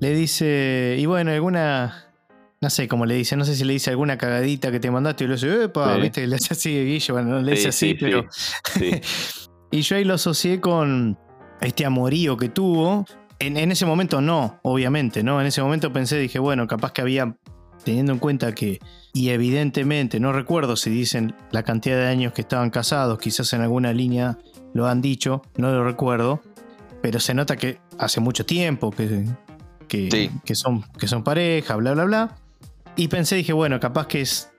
Le 0.00 0.14
dice, 0.14 0.96
y 0.98 1.06
bueno, 1.06 1.30
alguna, 1.30 2.12
no 2.60 2.70
sé 2.70 2.86
cómo 2.86 3.04
le 3.04 3.14
dice, 3.14 3.36
no 3.36 3.44
sé 3.44 3.56
si 3.56 3.64
le 3.64 3.72
dice 3.72 3.90
alguna 3.90 4.16
cagadita 4.16 4.70
que 4.70 4.80
te 4.80 4.90
mandaste 4.90 5.24
y 5.24 5.26
le 5.26 5.34
dice, 5.34 5.64
epa, 5.64 5.96
viste, 5.96 6.26
le 6.26 6.36
hace 6.36 6.54
así, 6.54 6.70
Guille, 6.70 7.12
bueno, 7.12 7.30
no 7.30 7.40
le 7.40 7.52
dice 7.52 7.68
así, 7.68 7.94
pero... 7.94 8.24
y 9.70 9.80
yo 9.80 9.96
ahí 9.96 10.04
lo 10.04 10.14
asocié 10.14 10.60
con 10.60 11.18
este 11.60 11.84
amorío 11.84 12.36
que 12.36 12.48
tuvo. 12.48 13.04
En, 13.40 13.56
en, 13.56 13.72
ese 13.72 13.86
momento 13.86 14.20
no, 14.20 14.60
obviamente, 14.62 15.22
¿no? 15.22 15.40
En 15.40 15.46
ese 15.46 15.62
momento 15.62 15.92
pensé, 15.92 16.18
dije, 16.18 16.38
bueno, 16.38 16.66
capaz 16.66 16.92
que 16.92 17.00
había, 17.00 17.36
teniendo 17.84 18.12
en 18.12 18.18
cuenta 18.18 18.54
que, 18.54 18.78
y 19.12 19.30
evidentemente, 19.30 20.20
no 20.20 20.32
recuerdo 20.32 20.76
si 20.76 20.90
dicen 20.90 21.34
la 21.50 21.64
cantidad 21.64 21.96
de 21.96 22.06
años 22.06 22.32
que 22.32 22.42
estaban 22.42 22.70
casados, 22.70 23.18
quizás 23.18 23.52
en 23.52 23.62
alguna 23.62 23.92
línea 23.92 24.38
lo 24.74 24.86
han 24.86 25.00
dicho, 25.00 25.42
no 25.56 25.72
lo 25.72 25.84
recuerdo, 25.84 26.40
pero 27.02 27.20
se 27.20 27.34
nota 27.34 27.56
que 27.56 27.78
hace 27.98 28.20
mucho 28.20 28.44
tiempo 28.44 28.90
que, 28.90 29.24
que, 29.88 30.54
son, 30.54 30.84
que 30.98 31.06
son 31.06 31.22
pareja, 31.22 31.76
bla, 31.76 31.92
bla, 31.94 32.04
bla. 32.04 32.36
Y 32.96 33.08
pensé, 33.08 33.36
dije, 33.36 33.52
bueno, 33.52 33.78
capaz 33.80 34.06
que 34.06 34.20
es 34.20 34.50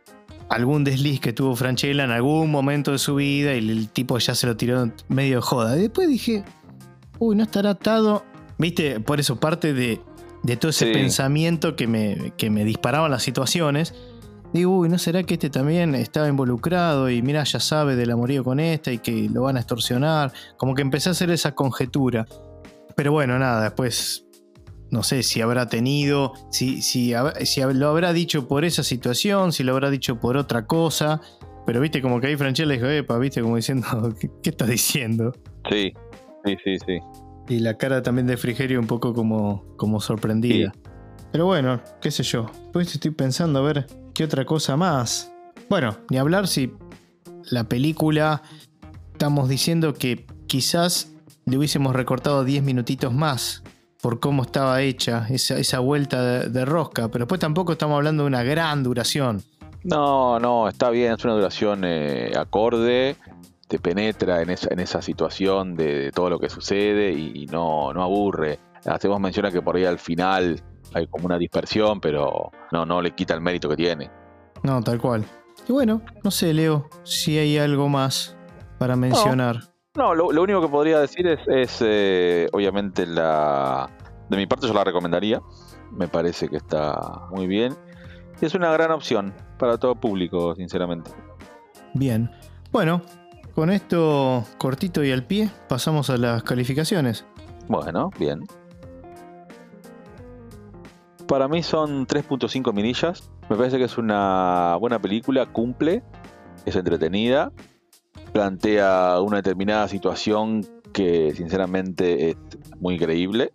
algún 0.50 0.84
desliz 0.84 1.20
que 1.20 1.34
tuvo 1.34 1.56
Franchella 1.56 2.04
en 2.04 2.12
algún 2.12 2.50
momento 2.50 2.92
de 2.92 2.98
su 2.98 3.16
vida 3.16 3.54
y 3.54 3.70
el 3.70 3.90
tipo 3.90 4.18
ya 4.18 4.34
se 4.34 4.48
lo 4.48 4.58
tiró 4.58 4.92
medio 5.08 5.38
de 5.38 5.42
joda. 5.42 5.78
Y 5.78 5.82
después 5.82 6.08
dije, 6.08 6.44
uy, 7.20 7.36
no 7.36 7.44
estará 7.44 7.72
atado. 7.72 8.24
Viste, 8.58 9.00
por 9.00 9.20
eso 9.20 9.40
parte 9.40 9.74
de, 9.74 10.02
de 10.44 10.58
todo 10.58 10.70
ese 10.70 10.88
pensamiento 10.88 11.76
que 11.76 11.88
me, 11.88 12.34
que 12.38 12.50
me 12.50 12.66
disparaban 12.66 13.12
las 13.12 13.24
situaciones. 13.24 13.94
Digo, 14.54 14.80
uy, 14.80 14.90
¿no 14.90 14.98
será 14.98 15.24
que 15.24 15.36
este 15.36 15.50
también 15.50 15.94
estaba 15.94 16.28
involucrado 16.28 17.10
y 17.10 17.22
mira, 17.22 17.44
ya 17.44 17.60
sabe 17.60 17.96
del 17.96 18.12
amorío 18.12 18.44
con 18.44 18.60
esta 18.60 18.92
y 18.92 18.98
que 18.98 19.30
lo 19.32 19.44
van 19.44 19.58
a 19.58 19.60
extorsionar? 19.60 20.34
Como 20.58 20.74
que 20.74 20.82
empecé 20.82 21.10
a 21.10 21.12
hacer 21.12 21.30
esa 21.30 21.54
conjetura. 21.54 22.26
Pero 22.96 23.12
bueno, 23.12 23.38
nada, 23.38 23.64
después 23.64 24.26
no 24.92 25.04
sé 25.04 25.22
si 25.22 25.42
habrá 25.42 25.68
tenido, 25.68 26.34
si, 26.50 26.82
si, 26.82 27.14
si 27.44 27.62
lo 27.74 27.90
habrá 27.90 28.12
dicho 28.12 28.48
por 28.48 28.66
esa 28.66 28.84
situación, 28.84 29.52
si 29.52 29.64
lo 29.64 29.74
habrá 29.74 29.92
dicho 29.92 30.20
por 30.20 30.36
otra 30.36 30.66
cosa. 30.66 31.22
Pero 31.66 31.80
viste, 31.80 32.02
como 32.02 32.20
que 32.20 32.28
ahí 32.28 32.36
Franchella 32.36 32.74
dijo, 32.74 32.88
epa, 32.88 33.20
viste, 33.20 33.42
como 33.42 33.56
diciendo, 33.56 34.16
¿qué, 34.42 34.50
estás 34.50 34.68
diciendo? 34.68 35.34
Sí, 35.70 35.94
sí, 36.44 36.58
sí, 36.64 36.78
sí. 36.86 37.00
Y 37.50 37.60
la 37.60 37.78
cara 37.78 38.02
también 38.02 38.26
de 38.26 38.38
Frigerio 38.38 38.80
un 38.80 38.88
poco 38.88 39.14
como, 39.14 39.76
como 39.78 40.00
sorprendida. 40.02 40.72
Pero 41.32 41.46
bueno, 41.46 41.80
qué 42.02 42.10
sé 42.10 42.24
yo. 42.24 42.48
Pues 42.74 42.94
estoy 42.94 43.12
pensando 43.12 43.60
a 43.60 43.62
ver 43.62 43.88
qué 44.20 44.26
otra 44.26 44.44
cosa 44.44 44.76
más. 44.76 45.32
Bueno, 45.70 45.96
ni 46.10 46.18
hablar 46.18 46.50
si 46.50 46.74
la 47.52 47.64
película 47.64 48.42
estamos 49.14 49.48
diciendo 49.48 49.94
que 49.94 50.26
quizás 50.46 51.14
le 51.46 51.58
hubiésemos 51.58 51.96
recortado 51.96 52.44
10 52.44 52.62
minutitos 52.64 53.14
más 53.14 53.64
por 54.02 54.20
cómo 54.20 54.44
estaba 54.44 54.82
hecha 54.82 55.26
esa, 55.30 55.80
vuelta 55.80 56.50
de, 56.50 56.66
rosca, 56.66 57.08
pero 57.08 57.24
después 57.24 57.40
tampoco 57.40 57.72
estamos 57.72 57.96
hablando 57.96 58.24
de 58.24 58.28
una 58.28 58.44
gran 58.44 58.84
duración. 58.84 59.42
No, 59.86 60.38
no, 60.38 60.68
está 60.68 60.90
bien, 60.90 61.14
es 61.14 61.24
una 61.24 61.36
duración 61.36 61.86
eh, 61.86 62.34
acorde, 62.38 63.16
te 63.70 63.80
penetra 63.80 64.42
en 64.42 64.50
esa, 64.50 64.68
en 64.70 64.82
esa 64.82 65.02
situación 65.02 65.76
de, 65.76 66.12
todo 66.12 66.30
lo 66.30 66.40
que 66.40 66.50
sucede 66.50 67.14
y, 67.14 67.46
no, 67.46 67.94
no 67.94 68.04
aburre. 68.04 68.60
Hacemos 68.86 69.22
mención 69.22 69.46
a 69.46 69.52
que 69.52 69.62
por 69.62 69.78
ahí 69.78 69.86
al 69.86 69.98
final 69.98 70.62
hay 70.94 71.08
como 71.08 71.26
una 71.26 71.38
dispersión, 71.38 72.00
pero 72.00 72.52
no, 72.72 72.86
no 72.86 73.02
le 73.02 73.12
quita 73.12 73.34
el 73.34 73.42
mérito 73.42 73.70
que 73.70 73.76
tiene. 73.76 74.10
No, 74.64 74.82
tal 74.82 75.00
cual. 75.00 75.26
Y 75.68 75.72
bueno, 75.72 76.02
no 76.24 76.32
sé, 76.32 76.54
Leo, 76.54 76.90
si 77.04 77.38
hay 77.38 77.58
algo 77.58 77.90
más 77.90 78.36
para 78.78 78.96
mencionar. 78.96 79.60
No, 79.96 80.16
lo, 80.16 80.28
único 80.28 80.62
que 80.62 80.68
podría 80.68 81.00
decir 81.00 81.28
es, 81.28 81.78
eh, 81.82 82.48
obviamente, 82.54 83.06
la. 83.06 83.90
De 84.30 84.38
mi 84.38 84.46
parte, 84.46 84.68
yo 84.68 84.74
la 84.74 84.84
recomendaría. 84.84 85.42
Me 85.92 86.08
parece 86.08 86.48
que 86.48 86.58
está 86.58 87.28
muy 87.32 87.48
bien. 87.48 87.76
Y 88.40 88.46
es 88.46 88.54
una 88.54 88.72
gran 88.72 88.92
opción 88.92 89.34
para 89.58 89.78
todo 89.78 89.96
público, 89.96 90.56
sinceramente. 90.56 91.12
Bien. 91.94 92.32
Bueno, 92.72 93.02
con 93.56 93.70
esto 93.72 94.46
cortito 94.58 95.04
y 95.04 95.12
al 95.12 95.26
pie, 95.26 95.50
pasamos 95.68 96.10
a 96.10 96.18
las 96.18 96.44
calificaciones. 96.44 97.26
Bueno, 97.68 98.12
bien. 98.18 98.48
Para 101.30 101.48
mí 101.48 101.62
son 101.62 102.08
3.5 102.08 102.74
minillas. 102.74 103.30
Me 103.52 103.56
parece 103.56 103.78
que 103.78 103.84
es 103.84 104.00
una 104.00 104.76
buena 104.80 105.00
película, 105.00 105.46
cumple, 105.46 106.02
es 106.66 106.76
entretenida, 106.76 107.52
plantea 108.34 109.22
una 109.22 109.38
determinada 109.38 109.88
situación 109.88 110.66
que 110.92 111.32
sinceramente 111.36 112.32
es 112.32 112.38
muy 112.80 112.98
creíble 112.98 113.52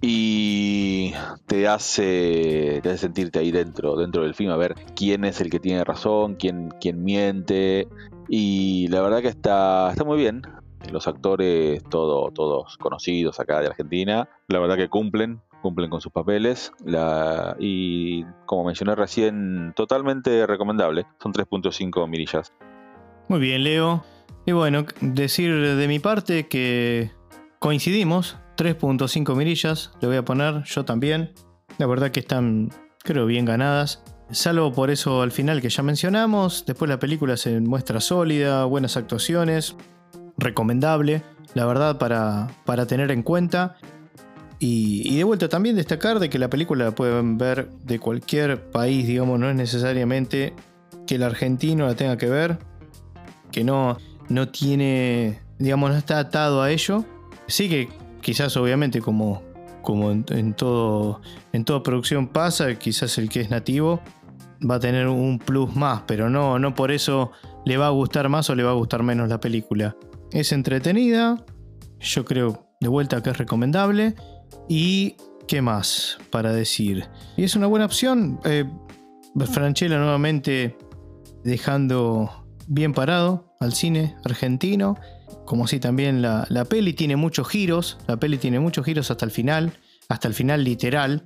y 0.00 1.12
te 1.46 1.66
hace, 1.66 2.78
te 2.80 2.90
hace 2.90 2.98
sentirte 2.98 3.40
ahí 3.40 3.50
dentro, 3.50 3.96
dentro 3.96 4.22
del 4.22 4.34
film, 4.34 4.52
a 4.52 4.56
ver 4.56 4.76
quién 4.94 5.24
es 5.24 5.40
el 5.40 5.50
que 5.50 5.58
tiene 5.58 5.82
razón, 5.82 6.36
quién, 6.36 6.72
quién 6.80 7.02
miente. 7.02 7.88
Y 8.28 8.86
la 8.86 9.00
verdad 9.02 9.20
que 9.20 9.26
está, 9.26 9.90
está 9.90 10.04
muy 10.04 10.16
bien. 10.16 10.42
Los 10.92 11.08
actores, 11.08 11.82
todo, 11.90 12.30
todos 12.30 12.78
conocidos 12.78 13.40
acá 13.40 13.58
de 13.58 13.66
Argentina, 13.66 14.28
la 14.46 14.60
verdad 14.60 14.76
que 14.76 14.88
cumplen, 14.88 15.42
cumplen 15.60 15.90
con 15.90 16.00
sus 16.00 16.12
papeles 16.12 16.72
y 17.58 18.24
como 18.46 18.64
mencioné 18.64 18.94
recién, 18.94 19.72
totalmente 19.76 20.46
recomendable. 20.46 21.06
Son 21.22 21.32
3.5 21.32 22.08
mirillas. 22.08 22.52
Muy 23.28 23.40
bien, 23.40 23.62
Leo. 23.64 24.04
Y 24.46 24.52
bueno, 24.52 24.84
decir 25.00 25.76
de 25.76 25.88
mi 25.88 25.98
parte 25.98 26.48
que 26.48 27.10
coincidimos, 27.58 28.36
3.5 28.56 29.36
mirillas, 29.36 29.92
le 30.00 30.08
voy 30.08 30.16
a 30.16 30.24
poner 30.24 30.64
yo 30.64 30.84
también. 30.84 31.32
La 31.78 31.86
verdad 31.86 32.10
que 32.10 32.20
están, 32.20 32.70
creo, 33.04 33.26
bien 33.26 33.44
ganadas. 33.44 34.02
Salvo 34.30 34.72
por 34.72 34.90
eso 34.90 35.22
al 35.22 35.32
final 35.32 35.60
que 35.60 35.68
ya 35.68 35.82
mencionamos. 35.82 36.64
Después 36.66 36.88
la 36.88 36.98
película 36.98 37.36
se 37.36 37.60
muestra 37.60 38.00
sólida, 38.00 38.64
buenas 38.64 38.96
actuaciones, 38.96 39.76
recomendable, 40.36 41.22
la 41.54 41.66
verdad, 41.66 41.98
para, 41.98 42.48
para 42.64 42.86
tener 42.86 43.10
en 43.10 43.22
cuenta. 43.22 43.76
Y, 44.62 45.16
de 45.16 45.24
vuelta 45.24 45.48
también 45.48 45.74
destacar 45.74 46.20
de 46.20 46.28
que 46.28 46.38
la 46.38 46.50
película 46.50 46.84
la 46.84 46.90
pueden 46.94 47.38
ver 47.38 47.70
de 47.82 47.98
cualquier 47.98 48.70
país, 48.70 49.06
digamos, 49.06 49.40
no 49.40 49.48
es 49.48 49.56
necesariamente 49.56 50.52
que 51.06 51.14
el 51.14 51.22
argentino 51.22 51.86
la 51.86 51.94
tenga 51.94 52.18
que 52.18 52.28
ver, 52.28 52.58
que 53.50 53.64
no, 53.64 53.96
no 54.28 54.48
tiene, 54.50 55.40
digamos, 55.58 55.90
no 55.90 55.96
está 55.96 56.18
atado 56.18 56.60
a 56.60 56.70
ello. 56.70 57.06
Sí 57.46 57.70
que 57.70 57.88
quizás 58.20 58.54
obviamente 58.58 59.00
como, 59.00 59.42
como 59.80 60.10
en, 60.10 60.52
todo, 60.52 61.22
en 61.54 61.64
toda 61.64 61.82
producción 61.82 62.28
pasa, 62.28 62.74
quizás 62.74 63.16
el 63.16 63.30
que 63.30 63.40
es 63.40 63.48
nativo 63.48 64.02
va 64.68 64.74
a 64.74 64.80
tener 64.80 65.08
un 65.08 65.38
plus 65.38 65.74
más, 65.74 66.02
pero 66.06 66.28
no, 66.28 66.58
no 66.58 66.74
por 66.74 66.90
eso 66.90 67.32
le 67.64 67.78
va 67.78 67.86
a 67.86 67.90
gustar 67.90 68.28
más 68.28 68.50
o 68.50 68.54
le 68.54 68.62
va 68.62 68.72
a 68.72 68.74
gustar 68.74 69.02
menos 69.02 69.30
la 69.30 69.40
película. 69.40 69.96
Es 70.32 70.52
entretenida, 70.52 71.42
yo 71.98 72.26
creo 72.26 72.66
de 72.78 72.88
vuelta 72.88 73.22
que 73.22 73.30
es 73.30 73.38
recomendable. 73.38 74.14
Y 74.68 75.16
¿qué 75.46 75.62
más 75.62 76.18
para 76.30 76.52
decir? 76.52 77.08
Y 77.36 77.44
es 77.44 77.56
una 77.56 77.66
buena 77.66 77.86
opción. 77.86 78.40
Eh, 78.44 78.64
Franchella 79.52 79.98
nuevamente 79.98 80.76
dejando 81.44 82.46
bien 82.66 82.92
parado 82.92 83.54
al 83.60 83.72
cine 83.72 84.16
argentino. 84.24 84.96
Como 85.44 85.64
así 85.64 85.80
también 85.80 86.22
la, 86.22 86.46
la 86.50 86.64
peli 86.64 86.92
tiene 86.92 87.16
muchos 87.16 87.48
giros. 87.48 87.98
La 88.06 88.18
peli 88.18 88.38
tiene 88.38 88.60
muchos 88.60 88.84
giros 88.84 89.10
hasta 89.10 89.24
el 89.24 89.30
final. 89.30 89.72
Hasta 90.08 90.28
el 90.28 90.34
final 90.34 90.62
literal. 90.64 91.24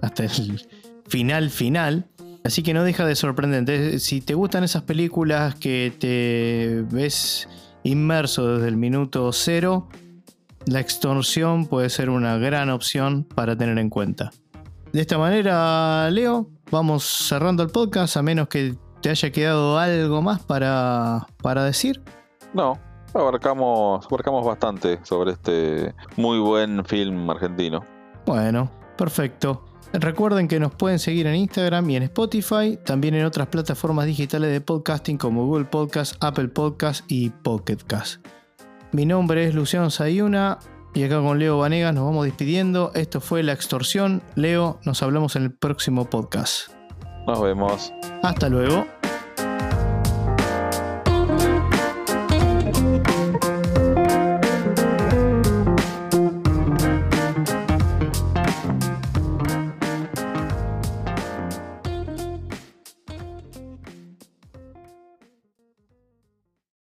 Hasta 0.00 0.24
el 0.24 0.66
final 1.06 1.50
final. 1.50 2.06
Así 2.44 2.62
que 2.62 2.74
no 2.74 2.82
deja 2.82 3.06
de 3.06 3.14
sorprendente. 3.14 3.98
Si 4.00 4.20
te 4.20 4.34
gustan 4.34 4.64
esas 4.64 4.82
películas 4.82 5.54
que 5.54 5.92
te 5.98 6.84
ves 6.90 7.48
inmerso 7.84 8.56
desde 8.56 8.68
el 8.68 8.76
minuto 8.76 9.32
cero, 9.32 9.88
la 10.66 10.80
extorsión 10.80 11.66
puede 11.66 11.90
ser 11.90 12.10
una 12.10 12.36
gran 12.38 12.70
opción 12.70 13.24
para 13.24 13.56
tener 13.56 13.78
en 13.78 13.90
cuenta. 13.90 14.30
De 14.92 15.00
esta 15.00 15.18
manera, 15.18 16.10
Leo, 16.10 16.48
vamos 16.70 17.04
cerrando 17.04 17.62
el 17.62 17.70
podcast, 17.70 18.16
a 18.16 18.22
menos 18.22 18.48
que 18.48 18.74
te 19.00 19.10
haya 19.10 19.30
quedado 19.32 19.78
algo 19.78 20.22
más 20.22 20.42
para, 20.42 21.26
para 21.42 21.64
decir. 21.64 22.02
No, 22.52 22.78
abarcamos, 23.14 24.06
abarcamos 24.06 24.44
bastante 24.44 25.00
sobre 25.02 25.32
este 25.32 25.94
muy 26.16 26.38
buen 26.38 26.84
film 26.84 27.28
argentino. 27.30 27.84
Bueno, 28.26 28.70
perfecto. 28.96 29.64
Recuerden 29.94 30.48
que 30.48 30.58
nos 30.58 30.74
pueden 30.74 30.98
seguir 30.98 31.26
en 31.26 31.34
Instagram 31.34 31.88
y 31.90 31.96
en 31.96 32.04
Spotify, 32.04 32.78
también 32.82 33.14
en 33.14 33.26
otras 33.26 33.48
plataformas 33.48 34.06
digitales 34.06 34.50
de 34.50 34.60
podcasting 34.60 35.18
como 35.18 35.46
Google 35.46 35.66
Podcast, 35.66 36.14
Apple 36.20 36.48
Podcast 36.48 37.04
y 37.08 37.28
Pocket 37.28 37.78
Cast. 37.86 38.24
Mi 38.92 39.06
nombre 39.06 39.46
es 39.46 39.54
Luciano 39.54 39.88
Sayuna 39.88 40.58
y 40.92 41.04
acá 41.04 41.18
con 41.22 41.38
Leo 41.38 41.56
Vanegas 41.56 41.94
nos 41.94 42.04
vamos 42.04 42.26
despidiendo. 42.26 42.92
Esto 42.94 43.22
fue 43.22 43.42
La 43.42 43.54
Extorsión. 43.54 44.22
Leo, 44.34 44.80
nos 44.84 45.02
hablamos 45.02 45.34
en 45.34 45.44
el 45.44 45.50
próximo 45.50 46.10
podcast. 46.10 46.70
Nos 47.26 47.40
vemos. 47.40 47.90
Hasta 48.22 48.50
luego. 48.50 48.84